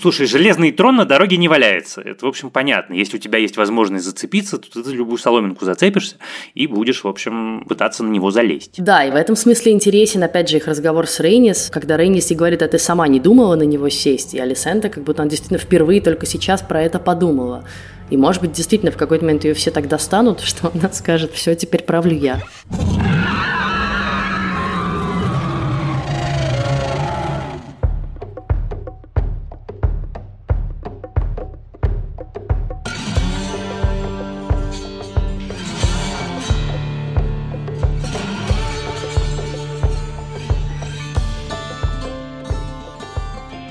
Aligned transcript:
Слушай, 0.00 0.26
железный 0.26 0.72
трон 0.72 0.96
на 0.96 1.04
дороге 1.04 1.36
не 1.36 1.46
валяется. 1.46 2.00
Это, 2.00 2.24
в 2.24 2.28
общем, 2.28 2.50
понятно. 2.50 2.94
Если 2.94 3.18
у 3.18 3.20
тебя 3.20 3.38
есть 3.38 3.58
возможность 3.58 4.04
зацепиться, 4.04 4.56
то 4.56 4.82
ты 4.82 4.90
любую 4.92 5.18
соломинку 5.18 5.66
зацепишься 5.66 6.16
и 6.54 6.66
будешь, 6.66 7.04
в 7.04 7.08
общем, 7.08 7.64
пытаться 7.68 8.02
на 8.02 8.08
него 8.08 8.30
залезть. 8.30 8.82
Да, 8.82 9.04
и 9.04 9.10
в 9.10 9.14
этом 9.14 9.36
смысле 9.36 9.72
интересен, 9.72 10.22
опять 10.22 10.48
же, 10.48 10.56
их 10.56 10.66
разговор 10.66 11.06
с 11.06 11.20
Рейнис, 11.20 11.68
когда 11.70 11.98
Рейнис 11.98 12.30
и 12.30 12.34
говорит, 12.34 12.62
а 12.62 12.68
ты 12.68 12.78
сама 12.78 13.06
не 13.08 13.20
думала 13.20 13.56
на 13.56 13.64
него 13.64 13.90
сесть, 13.90 14.32
и 14.32 14.38
Алисента, 14.38 14.88
как 14.88 15.04
будто 15.04 15.22
она 15.22 15.30
действительно 15.30 15.58
впервые 15.58 16.00
только 16.00 16.24
сейчас 16.24 16.62
про 16.62 16.82
это 16.82 16.98
подумала. 16.98 17.64
И, 18.08 18.16
может 18.16 18.40
быть, 18.40 18.52
действительно 18.52 18.92
в 18.92 18.96
какой-то 18.96 19.24
момент 19.24 19.44
ее 19.44 19.52
все 19.52 19.70
так 19.70 19.86
достанут, 19.86 20.40
что 20.44 20.70
она 20.72 20.90
скажет, 20.92 21.32
все, 21.32 21.54
теперь 21.54 21.82
правлю 21.82 22.16
я. 22.16 22.40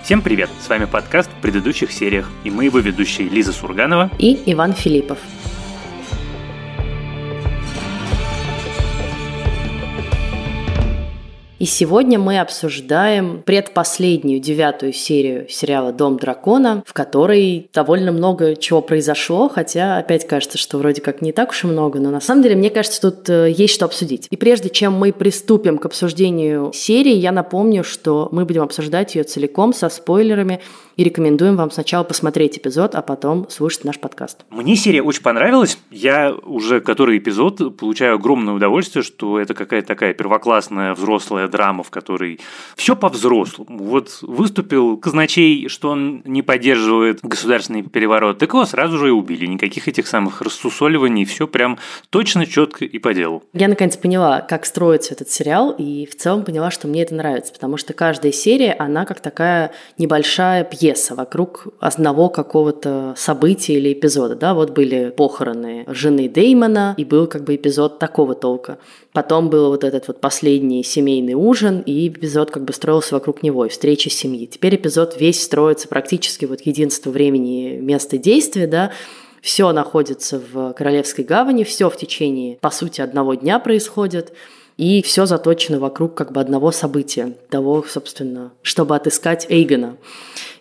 Всем 0.10 0.24
привет! 0.24 0.50
С 0.60 0.68
вами 0.68 0.86
подкаст 0.86 1.30
в 1.30 1.40
предыдущих 1.40 1.92
сериях, 1.92 2.28
и 2.44 2.50
мы 2.50 2.66
его 2.66 2.80
ведущие 2.80 3.30
Лиза 3.30 3.54
Сурганова 3.54 4.10
и 4.18 4.42
Иван 4.48 4.74
Филиппов. 4.74 5.20
И 11.60 11.66
сегодня 11.66 12.18
мы 12.18 12.40
обсуждаем 12.40 13.42
предпоследнюю 13.46 14.40
девятую 14.40 14.94
серию 14.94 15.50
сериала 15.50 15.92
«Дом 15.92 16.16
дракона», 16.16 16.84
в 16.88 16.94
которой 16.94 17.70
довольно 17.74 18.14
много 18.14 18.56
чего 18.56 18.82
произошло, 18.82 19.50
хотя 19.50 19.98
опять 19.98 20.26
кажется, 20.26 20.58
что 20.58 20.78
вроде 20.78 21.02
как 21.02 21.22
не 21.22 21.34
так 21.34 21.50
уж 21.50 21.66
и 21.66 21.68
много, 21.68 22.00
но 22.00 22.12
на 22.12 22.22
самом 22.22 22.44
деле, 22.44 22.56
мне 22.56 22.70
кажется, 22.70 23.02
тут 23.02 23.30
э, 23.30 23.52
есть 23.52 23.74
что 23.74 23.84
обсудить. 23.84 24.28
И 24.30 24.38
прежде 24.38 24.70
чем 24.70 24.94
мы 24.94 25.12
приступим 25.12 25.80
к 25.80 25.86
обсуждению 25.86 26.72
серии, 26.74 27.16
я 27.16 27.34
напомню, 27.34 27.84
что 27.84 28.30
мы 28.32 28.46
будем 28.46 28.62
обсуждать 28.62 29.16
ее 29.16 29.24
целиком 29.24 29.74
со 29.74 29.90
спойлерами 29.90 30.62
и 30.96 31.04
рекомендуем 31.04 31.56
вам 31.56 31.72
сначала 31.72 32.04
посмотреть 32.04 32.58
эпизод, 32.58 32.96
а 32.96 33.02
потом 33.02 33.50
слушать 33.50 33.86
наш 33.86 34.00
подкаст. 34.00 34.46
Мне 34.50 34.76
серия 34.76 35.02
очень 35.02 35.24
понравилась. 35.24 35.78
Я 35.92 36.34
уже 36.44 36.82
который 36.82 37.18
эпизод 37.18 37.78
получаю 37.78 38.16
огромное 38.16 38.54
удовольствие, 38.54 39.04
что 39.04 39.40
это 39.40 39.54
какая-то 39.54 39.88
такая 39.88 40.14
первоклассная 40.14 40.94
взрослая 40.94 41.49
драма, 41.50 41.84
в 41.84 41.90
которой 41.90 42.40
все 42.76 42.96
по-взрослому. 42.96 43.84
Вот 43.84 44.20
выступил 44.22 44.98
казначей, 44.98 45.68
что 45.68 45.90
он 45.90 46.22
не 46.26 46.42
поддерживает 46.42 47.20
государственный 47.22 47.84
переворот, 47.84 48.38
так 48.40 48.50
его 48.54 48.66
сразу 48.66 48.98
же 48.98 49.08
и 49.08 49.12
убили. 49.12 49.46
Никаких 49.46 49.88
этих 49.88 50.08
самых 50.08 50.42
рассусоливаний, 50.42 51.26
все 51.26 51.48
прям 51.48 51.78
точно, 52.10 52.46
четко 52.46 52.86
и 52.86 53.00
по 53.00 53.14
делу. 53.14 53.44
Я 53.54 53.68
наконец 53.68 53.98
поняла, 53.98 54.42
как 54.42 54.66
строится 54.66 55.14
этот 55.14 55.30
сериал, 55.30 55.76
и 55.78 56.06
в 56.06 56.16
целом 56.16 56.44
поняла, 56.44 56.72
что 56.72 56.88
мне 56.88 57.04
это 57.04 57.16
нравится, 57.16 57.54
потому 57.54 57.78
что 57.78 57.94
каждая 57.94 58.32
серия, 58.32 58.74
она 58.74 59.06
как 59.06 59.20
такая 59.20 59.72
небольшая 59.98 60.64
пьеса 60.64 61.16
вокруг 61.16 61.68
одного 61.80 62.30
какого-то 62.30 63.14
события 63.18 63.74
или 63.74 63.94
эпизода. 63.94 64.36
Да, 64.36 64.54
вот 64.54 64.72
были 64.72 65.10
похороны 65.10 65.86
жены 65.88 66.28
Деймона, 66.28 66.96
и 66.98 67.06
был 67.06 67.28
как 67.28 67.44
бы 67.44 67.56
эпизод 67.56 68.00
такого 68.00 68.36
толка. 68.36 68.78
Потом 69.14 69.50
был 69.50 69.70
вот 69.70 69.84
этот 69.84 70.08
вот 70.08 70.22
последний 70.22 70.84
семейный 70.84 71.34
ужин, 71.40 71.82
и 71.82 72.08
эпизод 72.08 72.52
как 72.52 72.64
бы 72.66 72.74
строился 72.74 73.16
вокруг 73.16 73.44
него, 73.44 73.66
и 73.66 73.70
встреча 73.70 74.10
семьи. 74.10 74.46
Теперь 74.46 74.76
эпизод 74.76 75.20
весь 75.20 75.42
строится 75.42 75.88
практически 75.88 76.46
вот 76.46 76.62
единство 76.62 77.10
времени 77.10 77.78
места 77.82 78.18
действия, 78.18 78.68
да, 78.68 78.92
все 79.42 79.72
находится 79.72 80.42
в 80.52 80.74
Королевской 80.74 81.24
гавани, 81.24 81.64
все 81.64 81.90
в 81.90 81.98
течение, 81.98 82.58
по 82.58 82.70
сути, 82.70 83.02
одного 83.02 83.36
дня 83.36 83.60
происходит– 83.60 84.34
и 84.80 85.02
все 85.02 85.26
заточено 85.26 85.78
вокруг 85.78 86.16
как 86.16 86.32
бы 86.32 86.40
одного 86.40 86.72
события, 86.72 87.34
того, 87.50 87.84
собственно, 87.86 88.54
чтобы 88.62 88.96
отыскать 88.96 89.46
Эйгона. 89.50 89.98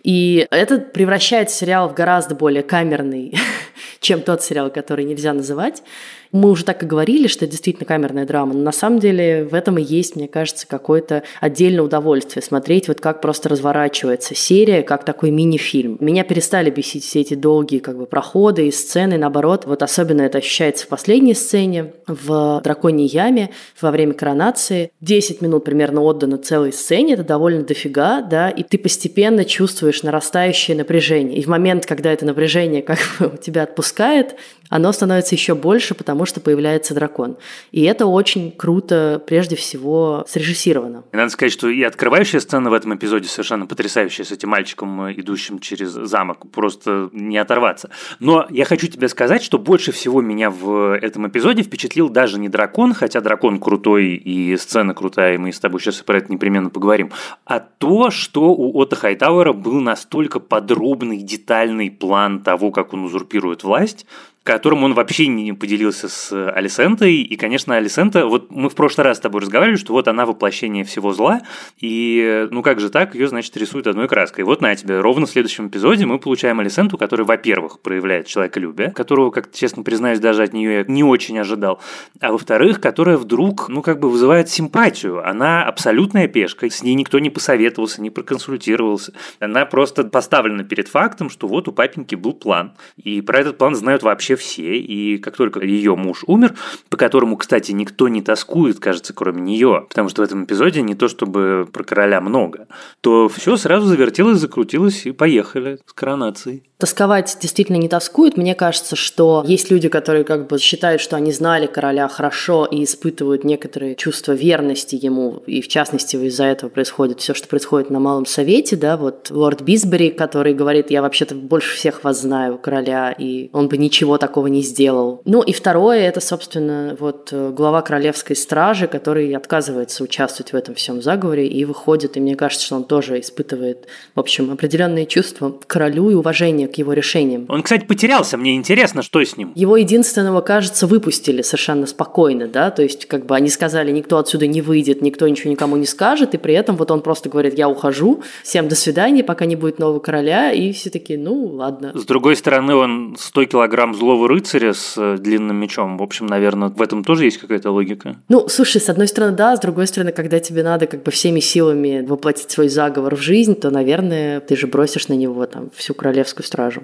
И 0.03 0.45
это 0.51 0.79
превращает 0.79 1.51
сериал 1.51 1.89
в 1.89 1.95
гораздо 1.95 2.35
более 2.35 2.65
камерный, 2.65 3.39
чем 4.01 4.23
тот 4.23 4.43
сериал, 4.43 4.73
который 4.73 5.05
нельзя 5.05 5.33
называть. 5.33 5.85
Мы 6.33 6.51
уже 6.51 6.65
так 6.65 6.83
и 6.83 6.87
говорили, 6.87 7.27
что 7.27 7.45
это 7.45 7.53
действительно 7.53 7.87
камерная 7.87 8.27
драма, 8.27 8.55
но 8.55 8.61
на 8.61 8.73
самом 8.73 8.99
деле 8.99 9.45
в 9.45 9.55
этом 9.55 9.79
и 9.79 9.83
есть, 9.83 10.17
мне 10.17 10.29
кажется, 10.29 10.67
какое-то 10.67 11.23
отдельное 11.41 11.83
удовольствие 11.83 12.43
смотреть, 12.43 12.89
вот 12.89 13.01
как 13.01 13.21
просто 13.21 13.49
разворачивается 13.49 14.35
серия, 14.35 14.83
как 14.83 15.05
такой 15.05 15.31
мини-фильм. 15.31 15.97
Меня 16.01 16.25
перестали 16.25 16.71
бесить 16.71 17.05
все 17.05 17.21
эти 17.21 17.35
долгие 17.35 17.79
как 17.79 17.97
бы 17.97 18.07
проходы 18.07 18.69
и 18.69 18.71
сцены, 18.71 19.19
наоборот, 19.19 19.65
вот 19.67 19.83
особенно 19.83 20.23
это 20.23 20.39
ощущается 20.39 20.87
в 20.87 20.89
последней 20.89 21.35
сцене, 21.35 21.93
в 22.07 22.61
«Драконьей 22.63 23.09
яме» 23.09 23.51
во 23.81 23.91
время 23.91 24.15
коронации. 24.15 24.91
10 25.01 25.41
минут 25.43 25.65
примерно 25.65 26.03
отдано 26.03 26.39
целой 26.39 26.73
сцене, 26.73 27.15
это 27.15 27.25
довольно 27.25 27.63
дофига, 27.63 28.23
да, 28.23 28.51
и 28.51 28.63
ты 28.63 28.79
постепенно 28.79 29.45
чувствуешь 29.45 30.03
нарастающее 30.03 30.77
напряжение. 30.77 31.39
И 31.39 31.43
в 31.43 31.47
момент, 31.47 31.87
когда 31.87 32.13
это 32.13 32.25
напряжение 32.25 32.83
как 32.83 32.99
бы 33.19 33.37
тебя 33.43 33.63
отпускает, 33.63 34.37
оно 34.69 34.93
становится 34.93 35.35
еще 35.35 35.55
больше, 35.55 35.95
потому 35.95 36.18
что 36.27 36.41
появляется 36.41 36.95
дракон. 36.95 37.37
И 37.73 37.83
это 37.83 38.07
очень 38.07 38.53
круто, 38.53 39.23
прежде 39.27 39.57
всего, 39.57 40.25
срежиссировано. 40.29 41.05
И 41.13 41.17
надо 41.17 41.31
сказать, 41.31 41.53
что 41.53 41.69
и 41.69 41.83
открывающая 41.83 42.41
сцена 42.41 42.71
в 42.71 42.73
этом 42.73 42.95
эпизоде 42.95 43.29
совершенно 43.29 43.67
потрясающая 43.67 44.25
с 44.25 44.33
этим 44.33 44.51
мальчиком, 44.51 45.11
идущим 45.13 45.59
через 45.59 45.91
замок. 45.91 46.51
Просто 46.51 47.11
не 47.13 47.39
оторваться. 47.39 47.91
Но 48.21 48.47
я 48.51 48.65
хочу 48.65 48.89
тебе 48.89 49.09
сказать, 49.09 49.43
что 49.43 49.59
больше 49.59 49.93
всего 49.93 50.21
меня 50.21 50.51
в 50.51 50.97
этом 50.97 51.29
эпизоде 51.29 51.63
впечатлил 51.63 52.09
даже 52.09 52.39
не 52.39 52.49
дракон, 52.49 52.95
хотя 52.95 53.21
дракон 53.21 53.61
крутой 53.61 54.15
и 54.15 54.57
сцена 54.57 54.95
крутая, 54.95 55.35
и 55.35 55.39
мы 55.39 55.53
с 55.53 55.61
тобой 55.61 55.81
сейчас 55.81 55.97
про 56.03 56.19
это 56.19 56.33
непременно 56.33 56.71
поговорим, 56.71 57.13
а 57.45 57.61
то, 57.61 58.11
что 58.11 58.53
у 58.53 58.79
Отто 58.79 58.97
Хайтауэра 58.97 59.53
был 59.53 59.81
настолько 59.81 60.41
подробный, 60.41 61.19
детальный 61.19 61.91
план 61.91 62.41
того, 62.41 62.71
как 62.71 62.93
он 62.93 63.05
узурпирует 63.05 63.65
власть, 63.65 64.07
которым 64.43 64.85
он 64.85 64.95
вообще 64.95 65.27
не 65.27 65.53
поделился 65.53 66.09
с 66.09 66.51
Алисентой. 66.53 67.17
И, 67.17 67.37
конечно, 67.37 67.77
Алисента, 67.77 68.27
вот 68.27 68.51
мы 68.51 68.71
в 68.71 68.75
прошлый 68.75 69.05
раз 69.05 69.19
с 69.19 69.21
тобой 69.21 69.43
разговаривали, 69.43 69.77
что 69.77 69.93
вот 69.93 70.09
она 70.09 70.25
воплощение 70.25 70.85
всего 70.85 71.13
зла, 71.13 71.43
и 71.79 72.49
ну 72.51 72.63
как 72.63 72.81
же 72.81 72.89
так, 72.89 73.15
ее, 73.15 73.29
значит, 73.29 73.57
рисуют 73.57 73.87
одной 73.87 74.09
краской. 74.09 74.43
И 74.43 74.45
вот 74.45 74.61
на 74.61 74.75
тебе, 74.75 75.01
ровно 75.01 75.27
в 75.27 75.31
следующем 75.31 75.69
эпизоде 75.69 76.07
мы 76.07 76.19
получаем 76.19 76.61
Алисенту, 76.61 76.97
которая, 76.97 77.27
во-первых, 77.27 77.81
проявляет 77.81 78.27
человеколюбие, 78.27 78.91
которого, 78.91 79.31
как 79.31 79.53
честно 79.53 79.83
признаюсь, 79.83 80.19
даже 80.19 80.43
от 80.43 80.53
нее 80.53 80.79
я 80.79 80.85
не 80.87 81.05
очень 81.05 81.39
ожидал, 81.39 81.81
а 82.21 82.33
во-вторых, 82.33 82.81
которая 82.81 83.17
вдруг, 83.19 83.69
ну 83.69 83.83
как 83.83 84.01
бы 84.01 84.09
вызывает 84.09 84.49
симпатию. 84.49 85.29
Она 85.29 85.65
абсолютная 85.65 86.29
пешка, 86.29 86.71
с 86.71 86.83
ней 86.83 86.95
никто 86.95 87.19
не 87.19 87.31
посоветовался, 87.31 88.01
не 88.01 88.11
проконсультировался. 88.11 89.13
Она 89.41 89.67
просто 89.67 90.05
поставлена 90.05 90.65
перед 90.65 90.89
фактом, 90.89 91.29
что 91.29 91.47
вот 91.49 91.69
у 91.69 91.73
папеньки 91.73 92.15
был 92.15 92.33
план, 92.33 92.73
и 92.97 93.21
про 93.21 93.41
этот 93.41 93.59
план 93.59 93.75
знают 93.75 94.03
вообще 94.03 94.38
все, 94.39 94.79
и 94.79 95.19
как 95.19 95.37
только 95.37 95.61
ее 95.61 95.95
муж 95.97 96.25
умер, 96.27 96.55
по 96.89 96.97
которому, 96.97 97.37
кстати, 97.37 97.73
никто 97.73 98.09
не 98.09 98.23
тоскует, 98.23 98.81
кажется, 98.81 99.13
кроме 99.13 99.43
нее, 99.43 99.87
потому 99.89 100.09
что 100.09 100.23
в 100.23 100.25
этом 100.25 100.45
эпизоде 100.45 100.81
не 100.81 100.95
то 100.95 101.09
чтобы 101.09 101.69
про 101.71 101.85
короля 101.85 102.21
много, 102.21 102.69
то 103.03 103.29
все 103.29 103.57
сразу 103.57 103.87
завертелось, 103.87 104.39
закрутилось 104.39 105.05
и 105.05 105.13
поехали 105.13 105.79
с 105.85 105.93
коронацией. 105.93 106.63
Тосковать 106.79 107.39
действительно 107.41 107.77
не 107.77 107.89
тоскует. 107.89 108.37
Мне 108.37 108.55
кажется, 108.55 108.95
что 108.95 109.43
есть 109.45 109.69
люди, 109.69 109.89
которые 109.89 110.23
как 110.23 110.47
бы 110.47 110.61
считают, 110.61 111.01
что 111.01 111.17
они 111.17 111.33
знали 111.33 111.67
короля 111.67 112.07
хорошо 112.07 112.67
и 112.67 112.85
испытывают 112.85 113.43
некоторые 113.43 113.97
чувства 113.97 114.31
верности 114.33 114.95
ему, 114.95 115.43
и 115.47 115.61
в 115.61 115.67
частности 115.67 116.15
из-за 116.15 116.45
этого 116.45 116.71
происходит 116.71 117.19
все, 117.19 117.35
что 117.35 117.49
происходит 117.49 117.91
на 117.91 117.99
Малом 117.99 118.27
Совете, 118.27 118.77
да, 118.77 118.97
вот 118.97 119.29
лорд 119.31 119.63
Бисбери, 119.63 120.11
который 120.11 120.55
говорит, 120.55 120.93
я 120.93 121.03
вообще-то 121.03 121.35
больше 121.35 121.75
всех 121.75 122.05
вас 122.05 122.21
знаю, 122.21 122.59
короля, 122.59 123.11
и 123.11 123.51
он 123.53 123.67
бы 123.67 123.77
ничего 123.77 124.17
такого 124.17 124.47
не 124.47 124.63
сделал. 124.63 125.21
Ну 125.25 125.43
и 125.43 125.53
второе, 125.53 126.03
это, 126.03 126.21
собственно, 126.21 126.97
вот 127.01 127.31
э, 127.33 127.51
глава 127.51 127.83
королевской 127.83 128.37
стражи, 128.37 128.87
который 128.87 129.35
отказывается 129.35 130.05
участвовать 130.05 130.53
в 130.53 130.57
этом 130.57 130.77
всем 130.77 131.03
заговоре 131.03 131.49
и 131.49 131.65
выходит, 131.65 132.17
и 132.17 132.21
мне 132.21 132.37
кажется, 132.37 132.67
что 132.67 132.77
он 132.77 132.85
тоже 132.85 133.19
испытывает, 133.19 133.89
в 134.15 134.21
общем, 134.21 134.53
определенные 134.53 135.07
чувства 135.07 135.51
к 135.51 135.67
королю 135.67 136.11
и 136.11 136.15
уважение 136.15 136.68
к 136.69 136.79
его 136.79 136.93
решениям. 136.93 137.47
Он, 137.49 137.63
кстати, 137.63 137.85
потерялся, 137.85 138.37
мне 138.37 138.55
интересно, 138.55 139.03
что 139.03 139.21
с 139.23 139.37
ним. 139.37 139.53
Его 139.55 139.77
единственного, 139.77 140.41
кажется, 140.41 140.87
выпустили 140.87 141.43
совершенно 141.43 141.87
спокойно, 141.87 142.47
да, 142.47 142.71
то 142.71 142.83
есть 142.83 143.07
как 143.07 143.27
бы 143.27 143.35
они 143.35 143.49
сказали, 143.49 143.91
никто 143.91 144.19
отсюда 144.19 144.47
не 144.47 144.63
выйдет, 144.63 145.03
никто 145.03 145.27
ничего 145.27 145.51
никому 145.51 145.77
не 145.77 145.87
скажет, 145.87 146.35
и 146.35 146.39
при 146.39 146.55
этом 146.55 146.77
вот 146.77 146.91
он 146.91 147.01
просто 147.01 147.29
говорит, 147.29 147.57
я 147.59 147.69
ухожу, 147.69 148.23
всем 148.43 148.69
до 148.69 148.75
свидания, 148.75 149.25
пока 149.25 149.45
не 149.47 149.57
будет 149.57 149.79
нового 149.79 149.99
короля, 149.99 150.53
и 150.53 150.73
все 150.73 150.91
такие, 150.91 151.19
ну, 151.19 151.47
ладно. 151.47 151.93
С 151.95 152.05
другой 152.05 152.37
стороны, 152.37 152.75
он 152.75 153.17
100 153.19 153.45
килограмм 153.47 153.95
злого 153.95 154.29
рыцаря 154.29 154.73
с 154.73 154.95
э, 154.97 155.17
длинным 155.19 155.57
мечом, 155.57 155.99
в 155.99 156.03
общем, 156.03 156.27
наверное, 156.27 156.69
в 156.69 156.83
этом 156.83 157.05
тоже 157.05 157.25
есть 157.25 157.39
какая-то 157.39 157.71
логика. 157.71 158.17
Ну, 158.29 158.49
слушай, 158.49 158.81
с 158.81 158.89
одной 158.89 159.09
стороны, 159.09 159.37
да, 159.37 159.57
с 159.57 159.61
другой 159.61 159.87
стороны, 159.87 160.13
когда 160.13 160.41
тебе 160.41 160.63
надо 160.63 160.87
как 160.87 161.03
бы 161.03 161.11
всеми 161.11 161.41
силами 161.41 162.05
воплотить 162.07 162.51
свой 162.51 162.69
заговор 162.69 163.17
в 163.17 163.21
жизнь, 163.21 163.55
то, 163.55 163.71
наверное, 163.71 164.41
ты 164.41 164.57
же 164.57 164.67
бросишь 164.67 165.09
на 165.09 165.15
него 165.15 165.47
там 165.47 165.71
всю 165.75 165.95
королевскую 165.95 166.45
стражу. 166.59 166.83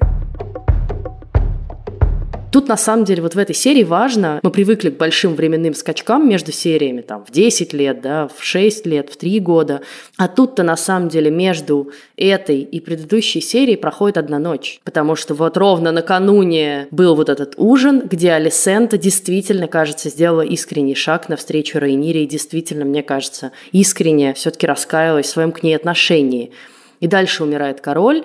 Тут, 2.52 2.68
на 2.68 2.76
самом 2.76 3.04
деле, 3.04 3.20
вот 3.20 3.34
в 3.34 3.38
этой 3.38 3.54
серии 3.54 3.82
важно, 3.82 4.38
мы 4.44 4.50
привыкли 4.52 4.90
к 4.90 4.96
большим 4.96 5.34
временным 5.34 5.74
скачкам 5.74 6.28
между 6.28 6.52
сериями, 6.52 7.00
там, 7.00 7.24
в 7.24 7.32
10 7.32 7.72
лет, 7.72 8.00
да, 8.00 8.28
в 8.28 8.44
6 8.44 8.86
лет, 8.86 9.10
в 9.10 9.16
3 9.16 9.40
года. 9.40 9.80
А 10.16 10.28
тут-то, 10.28 10.62
на 10.62 10.76
самом 10.76 11.08
деле, 11.08 11.32
между 11.32 11.90
этой 12.16 12.60
и 12.60 12.78
предыдущей 12.78 13.40
серией 13.40 13.76
проходит 13.76 14.18
одна 14.18 14.38
ночь. 14.38 14.80
Потому 14.84 15.16
что 15.16 15.34
вот 15.34 15.56
ровно 15.56 15.90
накануне 15.90 16.86
был 16.92 17.16
вот 17.16 17.28
этот 17.28 17.54
ужин, 17.56 18.06
где 18.08 18.30
Алисента 18.30 18.98
действительно, 18.98 19.66
кажется, 19.66 20.08
сделала 20.08 20.42
искренний 20.42 20.94
шаг 20.94 21.28
навстречу 21.28 21.80
Рейнире 21.80 22.22
и 22.22 22.28
действительно, 22.28 22.84
мне 22.84 23.02
кажется, 23.02 23.50
искренне 23.72 24.32
все-таки 24.34 24.68
раскаялась 24.68 25.26
в 25.26 25.30
своем 25.30 25.50
к 25.50 25.64
ней 25.64 25.74
отношении. 25.74 26.52
И 27.00 27.08
дальше 27.08 27.42
умирает 27.42 27.80
король, 27.80 28.22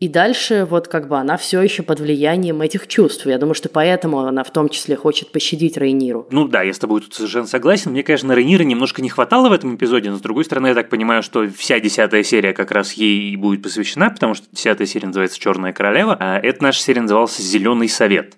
и 0.00 0.06
дальше 0.06 0.64
вот 0.68 0.86
как 0.86 1.08
бы 1.08 1.16
она 1.18 1.36
все 1.36 1.60
еще 1.60 1.82
под 1.82 1.98
влиянием 1.98 2.60
этих 2.60 2.86
чувств. 2.86 3.26
Я 3.26 3.38
думаю, 3.38 3.54
что 3.54 3.68
поэтому 3.68 4.20
она 4.20 4.44
в 4.44 4.52
том 4.52 4.68
числе 4.68 4.94
хочет 4.94 5.32
пощадить 5.32 5.76
Рейниру. 5.76 6.28
Ну 6.30 6.46
да, 6.46 6.62
я 6.62 6.72
с 6.72 6.78
тобой 6.78 7.00
тут 7.00 7.14
совершенно 7.14 7.48
согласен. 7.48 7.90
Мне, 7.90 8.04
конечно, 8.04 8.32
Рейнира 8.32 8.62
немножко 8.62 9.02
не 9.02 9.08
хватало 9.08 9.48
в 9.48 9.52
этом 9.52 9.74
эпизоде, 9.74 10.10
но 10.10 10.18
с 10.18 10.20
другой 10.20 10.44
стороны, 10.44 10.68
я 10.68 10.74
так 10.74 10.88
понимаю, 10.88 11.24
что 11.24 11.48
вся 11.48 11.80
десятая 11.80 12.22
серия 12.22 12.52
как 12.52 12.70
раз 12.70 12.92
ей 12.92 13.34
будет 13.34 13.62
посвящена, 13.62 14.10
потому 14.10 14.34
что 14.34 14.46
десятая 14.52 14.86
серия 14.86 15.08
называется 15.08 15.40
«Черная 15.40 15.72
королева», 15.72 16.16
а 16.18 16.38
эта 16.38 16.62
наша 16.62 16.80
серия 16.80 17.00
называлась 17.00 17.36
«Зеленый 17.36 17.88
совет». 17.88 18.36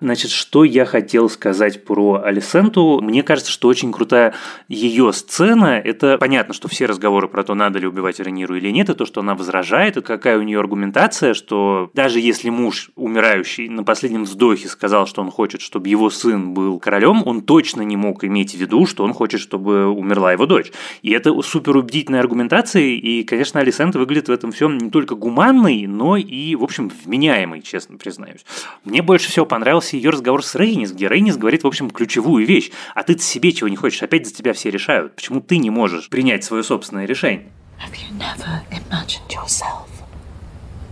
Значит, 0.00 0.30
что 0.30 0.64
я 0.64 0.84
хотел 0.84 1.28
сказать 1.28 1.84
про 1.84 2.22
Алисенту? 2.22 3.00
Мне 3.02 3.22
кажется, 3.22 3.50
что 3.50 3.68
очень 3.68 3.92
крутая 3.92 4.34
ее 4.68 5.12
сцена. 5.12 5.80
Это 5.82 6.18
понятно, 6.18 6.54
что 6.54 6.68
все 6.68 6.86
разговоры 6.86 7.28
про 7.28 7.42
то, 7.42 7.54
надо 7.54 7.78
ли 7.78 7.86
убивать 7.86 8.20
Рениру 8.20 8.56
или 8.56 8.70
нет, 8.70 8.90
и 8.90 8.94
то, 8.94 9.04
что 9.06 9.20
она 9.20 9.34
возражает, 9.34 9.96
и 9.96 10.02
какая 10.02 10.38
у 10.38 10.42
нее 10.42 10.60
аргументация, 10.60 11.34
что 11.34 11.90
даже 11.94 12.20
если 12.20 12.50
муж 12.50 12.90
умирающий 12.94 13.68
на 13.68 13.82
последнем 13.82 14.24
вздохе 14.24 14.68
сказал, 14.68 15.06
что 15.06 15.20
он 15.20 15.30
хочет, 15.30 15.60
чтобы 15.60 15.88
его 15.88 16.10
сын 16.10 16.54
был 16.54 16.78
королем, 16.78 17.22
он 17.26 17.42
точно 17.42 17.82
не 17.82 17.96
мог 17.96 18.22
иметь 18.24 18.54
в 18.54 18.58
виду, 18.58 18.86
что 18.86 19.02
он 19.04 19.12
хочет, 19.12 19.40
чтобы 19.40 19.88
умерла 19.88 20.32
его 20.32 20.46
дочь. 20.46 20.70
И 21.02 21.10
это 21.10 21.40
супер 21.42 21.76
убедительная 21.76 22.20
аргументация, 22.20 22.82
и, 22.82 23.24
конечно, 23.24 23.60
Алисента 23.60 23.98
выглядит 23.98 24.28
в 24.28 24.32
этом 24.32 24.52
всем 24.52 24.78
не 24.78 24.90
только 24.90 25.14
гуманной, 25.14 25.86
но 25.86 26.16
и, 26.16 26.54
в 26.54 26.62
общем, 26.62 26.90
вменяемой, 27.04 27.62
честно 27.62 27.98
признаюсь. 27.98 28.44
Мне 28.84 29.02
больше 29.02 29.28
всего 29.28 29.44
понравился 29.44 29.87
понравился 29.88 29.96
ее 29.96 30.10
разговор 30.10 30.44
с 30.44 30.54
Рейнис, 30.54 30.92
где 30.92 31.08
Рейнис 31.08 31.36
говорит, 31.36 31.64
в 31.64 31.66
общем, 31.66 31.90
ключевую 31.90 32.46
вещь. 32.46 32.70
А 32.94 33.02
ты 33.02 33.18
себе 33.18 33.52
чего 33.52 33.68
не 33.68 33.76
хочешь, 33.76 34.02
опять 34.02 34.26
за 34.26 34.34
тебя 34.34 34.52
все 34.52 34.70
решают. 34.70 35.16
Почему 35.16 35.40
ты 35.40 35.58
не 35.58 35.70
можешь 35.70 36.08
принять 36.08 36.44
свое 36.44 36.62
собственное 36.62 37.06
решение? 37.06 37.46
Have 37.78 37.94
you 37.94 38.10
never 38.18 38.60
imagined 38.70 39.28
yourself 39.30 39.86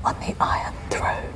on 0.05 0.15
the 0.21 0.35
Iron 0.39 0.75
Throne? 0.91 1.33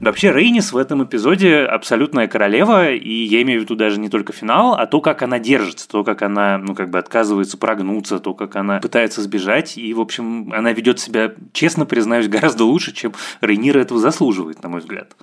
Вообще, 0.00 0.30
Рейнис 0.30 0.72
в 0.72 0.76
этом 0.76 1.02
эпизоде 1.02 1.64
абсолютная 1.64 2.28
королева, 2.28 2.92
и 2.92 3.24
я 3.24 3.42
имею 3.42 3.60
в 3.60 3.64
виду 3.64 3.74
даже 3.74 3.98
не 3.98 4.08
только 4.08 4.32
финал, 4.32 4.74
а 4.74 4.86
то, 4.86 5.00
как 5.00 5.22
она 5.22 5.40
держится, 5.40 5.88
то, 5.88 6.04
как 6.04 6.22
она, 6.22 6.56
ну, 6.56 6.76
как 6.76 6.90
бы 6.90 6.98
отказывается 6.98 7.58
прогнуться, 7.58 8.20
то, 8.20 8.32
как 8.32 8.54
она 8.54 8.78
пытается 8.78 9.22
сбежать, 9.22 9.76
и, 9.76 9.92
в 9.92 10.00
общем, 10.00 10.52
она 10.52 10.72
ведет 10.72 11.00
себя, 11.00 11.32
честно 11.52 11.84
признаюсь, 11.84 12.28
гораздо 12.28 12.64
лучше, 12.64 12.94
чем 12.94 13.12
Рейнира 13.40 13.80
этого 13.80 13.98
заслуживает, 13.98 14.62
на 14.62 14.68
мой 14.68 14.80
взгляд 14.80 15.16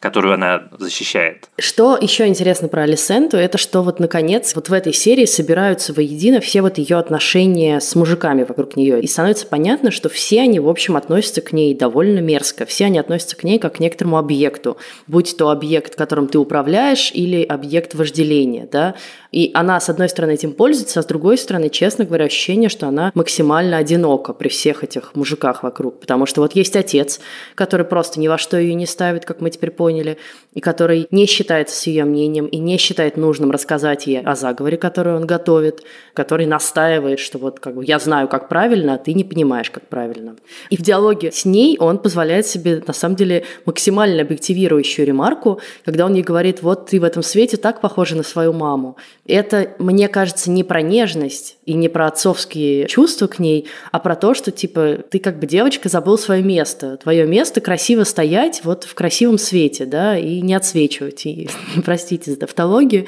которую 0.00 0.34
она 0.34 0.68
защищает. 0.78 1.50
Что 1.58 1.96
еще 2.00 2.26
интересно 2.26 2.68
про 2.68 2.82
Алисенту, 2.82 3.36
это 3.36 3.58
что 3.58 3.82
вот 3.82 4.00
наконец 4.00 4.54
вот 4.54 4.70
в 4.70 4.72
этой 4.72 4.94
серии 4.94 5.26
собираются 5.26 5.92
воедино 5.92 6.40
все 6.40 6.62
вот 6.62 6.78
ее 6.78 6.96
отношения 6.96 7.80
с 7.80 7.94
мужиками 7.94 8.44
вокруг 8.44 8.76
нее. 8.76 9.00
И 9.02 9.06
становится 9.06 9.46
понятно, 9.46 9.90
что 9.90 10.08
все 10.08 10.40
они, 10.40 10.58
в 10.58 10.68
общем, 10.68 10.96
относятся 10.96 11.42
к 11.42 11.52
ней 11.52 11.74
довольно 11.74 12.20
мерзко. 12.20 12.64
Все 12.64 12.86
они 12.86 12.98
относятся 12.98 13.36
к 13.36 13.44
ней 13.44 13.58
как 13.58 13.76
к 13.76 13.80
некоторому 13.80 14.16
объекту. 14.16 14.78
Будь 15.06 15.36
то 15.36 15.50
объект, 15.50 15.96
которым 15.96 16.28
ты 16.28 16.38
управляешь, 16.38 17.12
или 17.12 17.42
объект 17.42 17.94
вожделения. 17.94 18.66
Да? 18.72 18.94
И 19.32 19.50
она, 19.54 19.78
с 19.78 19.88
одной 19.88 20.08
стороны, 20.08 20.32
этим 20.32 20.52
пользуется, 20.52 21.00
а 21.00 21.02
с 21.02 21.06
другой 21.06 21.38
стороны, 21.38 21.68
честно 21.68 22.04
говоря, 22.04 22.24
ощущение, 22.24 22.68
что 22.68 22.88
она 22.88 23.12
максимально 23.14 23.76
одинока 23.76 24.32
при 24.32 24.48
всех 24.48 24.82
этих 24.82 25.14
мужиках 25.14 25.62
вокруг. 25.62 26.00
Потому 26.00 26.26
что 26.26 26.40
вот 26.40 26.56
есть 26.56 26.74
отец, 26.74 27.20
который 27.54 27.84
просто 27.86 28.18
ни 28.18 28.28
во 28.28 28.38
что 28.38 28.56
ее 28.56 28.74
не 28.74 28.86
ставит, 28.86 29.24
как 29.24 29.40
мы 29.40 29.50
теперь 29.50 29.70
поняли, 29.70 29.89
и 30.54 30.60
который 30.60 31.06
не 31.10 31.26
считается 31.26 31.76
с 31.76 31.86
ее 31.86 32.04
мнением 32.04 32.46
и 32.46 32.58
не 32.58 32.76
считает 32.76 33.16
нужным 33.16 33.50
рассказать 33.50 34.06
ей 34.06 34.20
о 34.20 34.34
заговоре, 34.34 34.76
который 34.76 35.14
он 35.14 35.26
готовит, 35.26 35.82
который 36.14 36.46
настаивает, 36.46 37.20
что 37.20 37.38
вот 37.38 37.60
как 37.60 37.76
бы 37.76 37.84
я 37.84 37.98
знаю, 37.98 38.28
как 38.28 38.48
правильно, 38.48 38.94
а 38.94 38.98
ты 38.98 39.14
не 39.14 39.24
понимаешь, 39.24 39.70
как 39.70 39.86
правильно. 39.86 40.36
И 40.70 40.76
в 40.76 40.82
диалоге 40.82 41.30
с 41.32 41.44
ней 41.44 41.76
он 41.78 41.98
позволяет 41.98 42.46
себе, 42.46 42.82
на 42.86 42.92
самом 42.92 43.16
деле, 43.16 43.44
максимально 43.64 44.22
объективирующую 44.22 45.06
ремарку, 45.06 45.60
когда 45.84 46.06
он 46.06 46.14
ей 46.14 46.22
говорит, 46.22 46.62
вот 46.62 46.86
ты 46.86 47.00
в 47.00 47.04
этом 47.04 47.22
свете 47.22 47.56
так 47.56 47.80
похожа 47.80 48.16
на 48.16 48.22
свою 48.22 48.52
маму. 48.52 48.96
Это, 49.26 49.70
мне 49.78 50.08
кажется, 50.08 50.50
не 50.50 50.64
про 50.64 50.82
нежность 50.82 51.56
и 51.70 51.74
не 51.74 51.88
про 51.88 52.08
отцовские 52.08 52.88
чувства 52.88 53.28
к 53.28 53.38
ней, 53.38 53.68
а 53.92 54.00
про 54.00 54.16
то, 54.16 54.34
что, 54.34 54.50
типа, 54.50 54.98
ты 55.08 55.20
как 55.20 55.38
бы 55.38 55.46
девочка 55.46 55.88
забыл 55.88 56.18
свое 56.18 56.42
место. 56.42 56.96
Твое 56.96 57.28
место 57.28 57.60
красиво 57.60 58.02
стоять 58.02 58.62
вот 58.64 58.82
в 58.82 58.94
красивом 58.94 59.38
свете, 59.38 59.84
да, 59.86 60.18
и 60.18 60.40
не 60.40 60.54
отсвечивать. 60.54 61.26
И, 61.26 61.48
простите 61.84 62.32
за 62.32 62.38
тавтологию 62.38 63.06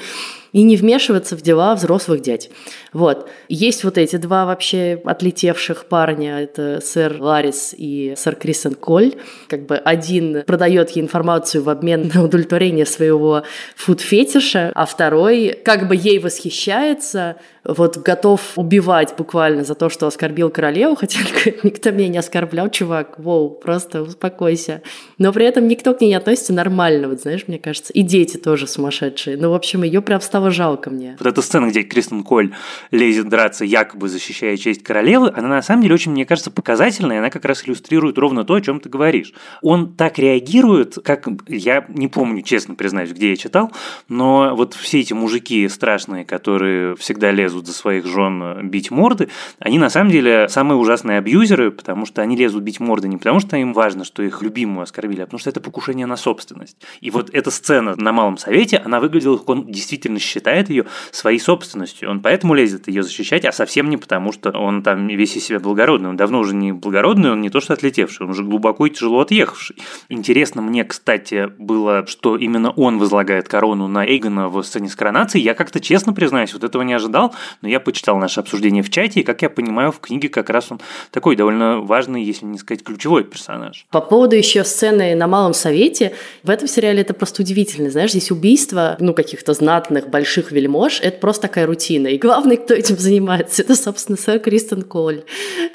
и 0.53 0.61
не 0.61 0.77
вмешиваться 0.77 1.35
в 1.35 1.41
дела 1.41 1.75
взрослых 1.75 2.21
дядь. 2.21 2.49
Вот. 2.93 3.27
Есть 3.49 3.83
вот 3.83 3.97
эти 3.97 4.15
два 4.15 4.45
вообще 4.45 5.01
отлетевших 5.03 5.85
парня, 5.85 6.39
это 6.39 6.79
сэр 6.81 7.19
Ларис 7.19 7.73
и 7.75 8.13
сэр 8.15 8.35
Крисен 8.35 8.75
Коль. 8.75 9.15
Как 9.49 9.65
бы 9.65 9.75
один 9.75 10.43
продает 10.45 10.91
ей 10.91 11.01
информацию 11.01 11.63
в 11.63 11.69
обмен 11.69 12.09
на 12.13 12.23
удовлетворение 12.23 12.85
своего 12.85 13.43
фуд-фетиша, 13.75 14.71
а 14.73 14.85
второй 14.85 15.59
как 15.65 15.87
бы 15.87 15.95
ей 15.95 16.19
восхищается, 16.19 17.37
вот 17.63 17.97
готов 17.97 18.57
убивать 18.57 19.15
буквально 19.17 19.63
за 19.63 19.75
то, 19.75 19.89
что 19.89 20.07
оскорбил 20.07 20.49
королеву, 20.49 20.95
хотя 20.95 21.19
никто 21.63 21.91
меня 21.91 22.09
не 22.09 22.17
оскорблял, 22.17 22.69
чувак, 22.69 23.17
воу, 23.19 23.49
просто 23.49 24.03
успокойся. 24.03 24.81
Но 25.17 25.31
при 25.31 25.45
этом 25.45 25.67
никто 25.67 25.93
к 25.93 26.01
ней 26.01 26.09
не 26.09 26.15
относится 26.15 26.53
нормально, 26.53 27.07
вот 27.07 27.21
знаешь, 27.21 27.45
мне 27.47 27.59
кажется. 27.59 27.93
И 27.93 28.01
дети 28.01 28.37
тоже 28.37 28.67
сумасшедшие. 28.67 29.37
Ну, 29.37 29.51
в 29.51 29.53
общем, 29.53 29.83
ее 29.83 30.01
прям 30.01 30.19
стало 30.43 30.51
жалко 30.51 30.89
мне. 30.89 31.15
Вот 31.19 31.27
эта 31.27 31.41
сцена, 31.41 31.67
где 31.67 31.83
Кристен 31.83 32.23
Коль 32.23 32.53
лезет 32.91 33.29
драться, 33.29 33.63
якобы 33.63 34.09
защищая 34.09 34.57
честь 34.57 34.83
королевы, 34.83 35.31
она 35.33 35.47
на 35.47 35.61
самом 35.61 35.83
деле 35.83 35.93
очень, 35.95 36.11
мне 36.11 36.25
кажется, 36.25 36.51
показательная, 36.51 37.19
она 37.19 37.29
как 37.29 37.45
раз 37.45 37.63
иллюстрирует 37.65 38.17
ровно 38.17 38.43
то, 38.43 38.55
о 38.55 38.61
чем 38.61 38.79
ты 38.79 38.89
говоришь. 38.89 39.33
Он 39.61 39.93
так 39.93 40.19
реагирует, 40.19 40.97
как 41.03 41.27
я 41.47 41.85
не 41.87 42.07
помню, 42.07 42.41
честно 42.41 42.75
признаюсь, 42.75 43.11
где 43.11 43.31
я 43.31 43.35
читал, 43.37 43.71
но 44.09 44.53
вот 44.55 44.73
все 44.73 44.99
эти 44.99 45.13
мужики 45.13 45.67
страшные, 45.69 46.25
которые 46.25 46.95
всегда 46.95 47.31
лезут 47.31 47.67
за 47.67 47.73
своих 47.73 48.05
жен 48.05 48.69
бить 48.69 48.91
морды, 48.91 49.29
они 49.59 49.79
на 49.79 49.89
самом 49.89 50.11
деле 50.11 50.49
самые 50.49 50.77
ужасные 50.77 51.19
абьюзеры, 51.19 51.71
потому 51.71 52.05
что 52.05 52.21
они 52.21 52.35
лезут 52.35 52.63
бить 52.63 52.79
морды 52.79 53.07
не 53.07 53.17
потому, 53.17 53.39
что 53.39 53.55
им 53.55 53.73
важно, 53.73 54.03
что 54.03 54.23
их 54.23 54.41
любимую 54.41 54.83
оскорбили, 54.83 55.21
а 55.21 55.25
потому 55.25 55.39
что 55.39 55.49
это 55.49 55.61
покушение 55.61 56.05
на 56.05 56.17
собственность. 56.17 56.77
И 57.01 57.11
вот 57.11 57.29
эта 57.31 57.51
сцена 57.51 57.95
на 57.95 58.11
Малом 58.11 58.37
Совете, 58.37 58.77
она 58.77 58.99
выглядела, 58.99 59.37
как 59.37 59.49
он 59.49 59.71
действительно 59.71 60.19
считает 60.33 60.69
ее 60.69 60.85
своей 61.11 61.39
собственностью. 61.39 62.09
Он 62.09 62.21
поэтому 62.21 62.53
лезет 62.53 62.87
ее 62.87 63.03
защищать, 63.03 63.45
а 63.45 63.51
совсем 63.51 63.89
не 63.89 63.97
потому, 63.97 64.31
что 64.31 64.51
он 64.51 64.83
там 64.83 65.07
весь 65.07 65.35
из 65.35 65.45
себя 65.45 65.59
благородный. 65.59 66.09
Он 66.09 66.17
давно 66.17 66.39
уже 66.39 66.55
не 66.55 66.71
благородный, 66.71 67.31
он 67.31 67.41
не 67.41 67.49
то 67.49 67.61
что 67.61 67.73
отлетевший, 67.73 68.25
он 68.25 68.31
уже 68.31 68.43
глубоко 68.43 68.87
и 68.87 68.89
тяжело 68.89 69.21
отъехавший. 69.21 69.77
Интересно 70.09 70.61
мне, 70.61 70.83
кстати, 70.83 71.49
было, 71.57 72.05
что 72.07 72.35
именно 72.37 72.71
он 72.71 72.97
возлагает 72.97 73.47
корону 73.47 73.87
на 73.87 74.05
Эйгона 74.05 74.49
в 74.49 74.61
сцене 74.63 74.89
с 74.89 74.95
коронацией. 74.95 75.43
Я 75.43 75.53
как-то 75.53 75.79
честно 75.79 76.13
признаюсь, 76.13 76.53
вот 76.53 76.63
этого 76.63 76.81
не 76.81 76.93
ожидал, 76.93 77.35
но 77.61 77.69
я 77.69 77.79
почитал 77.79 78.17
наше 78.17 78.39
обсуждение 78.39 78.83
в 78.83 78.89
чате, 78.89 79.19
и, 79.19 79.23
как 79.23 79.41
я 79.41 79.49
понимаю, 79.49 79.91
в 79.91 79.99
книге 79.99 80.29
как 80.29 80.49
раз 80.49 80.71
он 80.71 80.79
такой 81.11 81.35
довольно 81.35 81.79
важный, 81.79 82.23
если 82.23 82.45
не 82.45 82.57
сказать 82.57 82.83
ключевой 82.83 83.23
персонаж. 83.23 83.85
По 83.91 84.01
поводу 84.01 84.35
еще 84.35 84.63
сцены 84.63 85.15
на 85.15 85.27
Малом 85.27 85.53
Совете, 85.53 86.13
в 86.43 86.49
этом 86.49 86.67
сериале 86.67 87.01
это 87.01 87.13
просто 87.13 87.41
удивительно. 87.41 87.89
Знаешь, 87.89 88.11
здесь 88.11 88.31
убийства, 88.31 88.97
ну, 88.99 89.13
каких-то 89.13 89.53
знатных, 89.53 90.09
больших 90.09 90.22
больших 90.23 90.53
вельмож, 90.53 91.01
это 91.01 91.19
просто 91.19 91.43
такая 91.43 91.65
рутина. 91.65 92.07
И 92.07 92.17
главный, 92.17 92.55
кто 92.55 92.73
этим 92.73 92.97
занимается, 92.97 93.61
это, 93.61 93.75
собственно, 93.75 94.17
сэр 94.17 94.39
Кристен 94.39 94.81
Коль, 94.81 95.23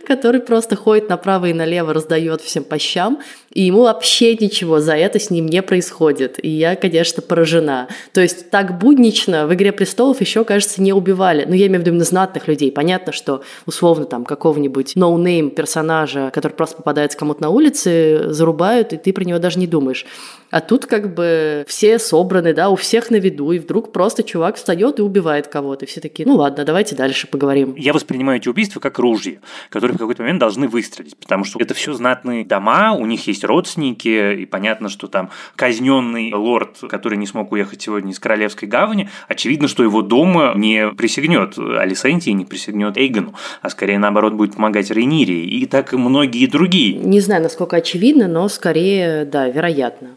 который 0.06 0.40
просто 0.40 0.74
ходит 0.74 1.10
направо 1.10 1.46
и 1.46 1.52
налево, 1.52 1.92
раздает 1.92 2.40
всем 2.40 2.64
по 2.64 2.78
щам, 2.78 3.20
и 3.52 3.64
ему 3.64 3.82
вообще 3.82 4.34
ничего 4.36 4.80
за 4.80 4.96
это 4.96 5.18
с 5.18 5.28
ним 5.28 5.46
не 5.46 5.60
происходит. 5.62 6.42
И 6.42 6.48
я, 6.48 6.76
конечно, 6.76 7.20
поражена. 7.20 7.88
То 8.14 8.22
есть 8.22 8.48
так 8.48 8.78
буднично 8.78 9.46
в 9.46 9.52
«Игре 9.52 9.70
престолов» 9.72 10.22
еще, 10.22 10.44
кажется, 10.44 10.80
не 10.80 10.94
убивали. 10.94 11.44
Ну, 11.46 11.52
я 11.52 11.66
имею 11.66 11.80
в 11.80 11.82
виду 11.82 11.90
именно 11.90 12.04
знатных 12.04 12.48
людей. 12.48 12.72
Понятно, 12.72 13.12
что 13.12 13.42
условно 13.66 14.06
там 14.06 14.24
какого-нибудь 14.24 14.96
no-name 14.96 15.50
персонажа, 15.50 16.30
который 16.32 16.52
просто 16.52 16.76
попадается 16.76 17.18
кому-то 17.18 17.42
на 17.42 17.50
улице, 17.50 18.32
зарубают, 18.32 18.94
и 18.94 18.96
ты 18.96 19.12
про 19.12 19.24
него 19.24 19.38
даже 19.38 19.58
не 19.58 19.66
думаешь. 19.66 20.06
А 20.50 20.60
тут 20.60 20.86
как 20.86 21.14
бы 21.14 21.64
все 21.68 21.98
собраны, 21.98 22.54
да, 22.54 22.70
у 22.70 22.76
всех 22.76 23.10
на 23.10 23.16
виду, 23.16 23.52
и 23.52 23.58
вдруг 23.58 23.92
просто 23.92 24.22
чувак 24.22 24.56
встает 24.56 24.98
и 24.98 25.02
убивает 25.02 25.48
кого-то. 25.48 25.84
И 25.84 25.88
все 25.88 26.00
такие, 26.00 26.26
ну 26.26 26.36
ладно, 26.36 26.64
давайте 26.64 26.96
дальше 26.96 27.26
поговорим. 27.26 27.74
Я 27.76 27.92
воспринимаю 27.92 28.38
эти 28.38 28.48
убийства 28.48 28.80
как 28.80 28.98
ружье, 28.98 29.40
которые 29.68 29.96
в 29.96 29.98
какой-то 29.98 30.22
момент 30.22 30.40
должны 30.40 30.68
выстрелить, 30.68 31.16
потому 31.16 31.44
что 31.44 31.60
это 31.60 31.74
все 31.74 31.92
знатные 31.92 32.44
дома, 32.44 32.92
у 32.92 33.04
них 33.04 33.26
есть 33.26 33.44
родственники, 33.44 34.34
и 34.34 34.46
понятно, 34.46 34.88
что 34.88 35.06
там 35.06 35.30
казненный 35.54 36.32
лорд, 36.32 36.78
который 36.88 37.18
не 37.18 37.26
смог 37.26 37.52
уехать 37.52 37.82
сегодня 37.82 38.12
из 38.12 38.18
Королевской 38.18 38.68
гавани, 38.68 39.10
очевидно, 39.28 39.68
что 39.68 39.82
его 39.82 40.00
дом 40.02 40.58
не 40.58 40.88
присягнет 40.90 41.58
Алисентии, 41.58 42.30
не 42.30 42.46
присягнет 42.46 42.96
Эйгону, 42.96 43.34
а 43.60 43.68
скорее 43.68 43.98
наоборот 43.98 44.32
будет 44.32 44.54
помогать 44.54 44.90
Рейнире, 44.90 45.44
и 45.44 45.66
так 45.66 45.92
и 45.92 45.96
многие 45.96 46.46
другие. 46.46 46.94
Не 46.94 47.20
знаю, 47.20 47.42
насколько 47.42 47.76
очевидно, 47.76 48.28
но 48.28 48.48
скорее, 48.48 49.24
да, 49.26 49.48
вероятно. 49.48 50.10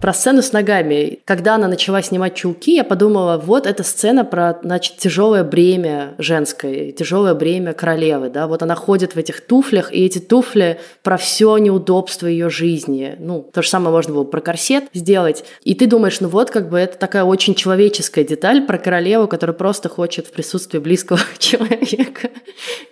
Про 0.00 0.14
сцену 0.14 0.40
с 0.40 0.52
ногами. 0.52 1.18
Когда 1.26 1.56
она 1.56 1.68
начала 1.68 2.00
снимать 2.00 2.34
чулки, 2.34 2.74
я 2.74 2.84
подумала, 2.84 3.36
вот 3.36 3.66
эта 3.66 3.82
сцена 3.82 4.24
про, 4.24 4.58
значит, 4.62 4.96
тяжелое 4.96 5.44
бремя 5.44 6.14
женское, 6.16 6.90
тяжелое 6.90 7.34
бремя 7.34 7.74
королевы, 7.74 8.30
да, 8.30 8.46
вот 8.46 8.62
она 8.62 8.76
ходит 8.76 9.14
в 9.14 9.18
этих 9.18 9.42
туфлях, 9.42 9.92
и 9.92 10.06
эти 10.06 10.18
туфли 10.18 10.80
про 11.02 11.18
все 11.18 11.58
неудобство 11.58 12.26
ее 12.26 12.48
жизни. 12.48 13.14
Ну, 13.18 13.46
то 13.52 13.60
же 13.60 13.68
самое 13.68 13.94
можно 13.94 14.14
было 14.14 14.24
про 14.24 14.40
корсет 14.40 14.84
сделать. 14.94 15.44
И 15.64 15.74
ты 15.74 15.86
думаешь, 15.86 16.20
ну 16.20 16.28
вот 16.28 16.50
как 16.50 16.70
бы 16.70 16.78
это 16.78 16.96
такая 16.96 17.24
очень 17.24 17.54
человеческая 17.54 18.24
деталь 18.24 18.66
про 18.66 18.78
королеву, 18.78 19.28
которая 19.28 19.54
просто 19.54 19.90
хочет 19.90 20.26
в 20.28 20.32
присутствии 20.32 20.78
близкого 20.78 21.20
человека 21.38 22.30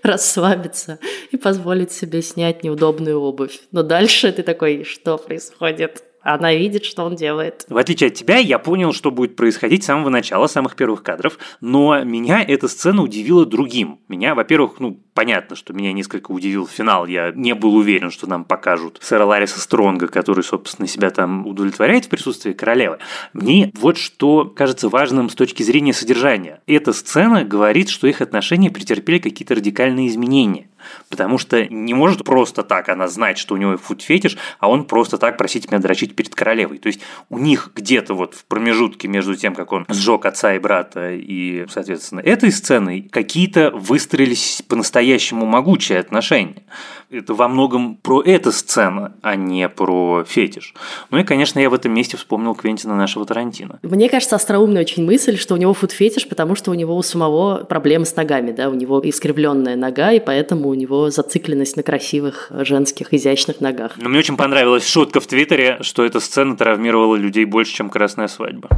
расслабиться 0.03 0.99
и 1.31 1.38
позволить 1.38 1.91
себе 1.91 2.21
снять 2.21 2.62
неудобную 2.62 3.19
обувь. 3.19 3.61
Но 3.73 3.83
дальше 3.83 4.31
ты 4.31 4.43
такой, 4.43 4.85
что 4.85 5.17
происходит? 5.17 6.03
Она 6.35 6.54
видит, 6.54 6.85
что 6.85 7.04
он 7.04 7.16
делает. 7.16 7.64
В 7.68 7.76
отличие 7.78 8.08
от 8.08 8.14
тебя, 8.14 8.37
я 8.37 8.58
понял, 8.58 8.92
что 8.92 9.11
будет 9.11 9.35
происходить 9.35 9.82
с 9.82 9.87
самого 9.87 10.11
начала, 10.11 10.47
самых 10.47 10.76
первых 10.76 11.02
кадров, 11.02 11.38
но 11.61 12.02
меня 12.04 12.42
эта 12.42 12.68
сцена 12.68 13.02
удивила 13.02 13.47
другим. 13.47 14.00
Меня, 14.08 14.35
во-первых, 14.35 14.78
ну, 14.78 15.00
понятно, 15.14 15.56
что 15.56 15.73
меня 15.73 15.92
несколько 15.92 16.30
удивил 16.30 16.66
финал. 16.66 17.06
Я 17.06 17.32
не 17.35 17.54
был 17.54 17.75
уверен, 17.75 18.11
что 18.11 18.28
нам 18.28 18.44
покажут 18.44 18.99
сэра 19.00 19.25
Лариса 19.25 19.58
Стронга, 19.58 20.06
который, 20.06 20.44
собственно, 20.44 20.87
себя 20.87 21.11
там 21.11 21.47
удовлетворяет 21.47 22.04
в 22.04 22.08
присутствии 22.08 22.52
королевы. 22.52 22.99
Мне 23.32 23.73
вот 23.75 23.97
что 23.97 24.44
кажется 24.44 24.88
важным 24.88 25.30
с 25.30 25.35
точки 25.35 25.62
зрения 25.62 25.94
содержания. 25.94 26.61
Эта 26.66 26.92
сцена 26.92 27.44
говорит, 27.44 27.88
что 27.88 28.06
их 28.06 28.20
отношения 28.20 28.70
претерпели 28.70 29.18
какие-то 29.18 29.54
радикальные 29.54 30.08
изменения. 30.08 30.68
Потому 31.09 31.38
что 31.38 31.64
не 31.66 31.95
может 31.95 32.25
просто 32.25 32.62
так 32.62 32.88
она 32.88 33.09
знать, 33.09 33.38
что 33.38 33.54
у 33.54 33.57
него 33.57 33.76
фуд-фетиш, 33.76 34.37
а 34.59 34.68
он 34.68 34.85
просто 34.85 35.18
так 35.18 35.37
просить 35.37 35.71
меня 35.71 35.80
дрочить 35.80 36.14
перед 36.14 36.35
королевой. 36.35 36.78
То 36.78 36.88
есть 36.88 37.00
у 37.28 37.38
них 37.38 37.71
где-то 37.75 38.14
вот 38.14 38.35
в 38.35 38.45
промежутке 38.45 39.09
между 39.09 39.35
тем, 39.35 39.54
как 39.54 39.73
он 39.73 39.87
сжег 39.88 40.26
отца 40.26 40.54
и 40.54 40.59
брата 40.59 41.12
и, 41.12 41.66
соответственно, 41.71 42.21
этой 42.21 42.52
сценой, 42.52 43.09
какие-то 43.11 43.71
выстроились 43.71 44.62
по-настоящему 44.68 45.47
могучие 45.47 45.99
отношения 45.99 46.62
это 47.11 47.35
во 47.35 47.49
многом 47.49 47.97
про 47.97 48.23
эту 48.23 48.52
сцену, 48.52 49.12
а 49.23 49.35
не 49.35 49.68
про 49.68 50.25
фетиш. 50.25 50.75
Ну 51.11 51.18
и, 51.18 51.25
конечно, 51.25 51.59
я 51.59 51.71
в 51.71 51.75
этом 51.75 51.92
месте 51.92 52.16
вспомнил 52.16 52.54
Квентина 52.54 52.97
нашего 52.97 53.25
Тарантино. 53.25 53.78
Мне 53.83 54.09
кажется, 54.09 54.37
остроумная 54.37 54.83
очень 54.83 55.04
мысль, 55.04 55.38
что 55.38 55.54
у 55.54 55.57
него 55.57 55.73
фуд-фетиш, 55.73 56.28
потому 56.28 56.54
что 56.54 56.71
у 56.71 56.75
него 56.75 56.97
у 56.97 57.02
самого 57.02 57.64
проблемы 57.64 58.04
с 58.04 58.14
ногами, 58.14 58.52
да, 58.52 58.68
у 58.68 58.75
него 58.75 59.00
искривленная 59.02 59.76
нога, 59.76 60.12
и 60.12 60.21
поэтому 60.21 60.75
него 60.78 61.11
зацикленность 61.11 61.76
на 61.76 61.82
красивых 61.82 62.50
женских 62.50 63.12
изящных 63.12 63.61
ногах. 63.61 63.92
Но 63.97 64.08
мне 64.08 64.20
очень 64.20 64.37
понравилась 64.37 64.88
шутка 64.88 65.20
в 65.20 65.26
Твиттере, 65.26 65.78
что 65.82 66.04
эта 66.04 66.20
сцена 66.20 66.56
травмировала 66.56 67.16
людей 67.16 67.44
больше, 67.44 67.75
чем 67.75 67.90
«Красная 67.90 68.28
свадьба». 68.28 68.68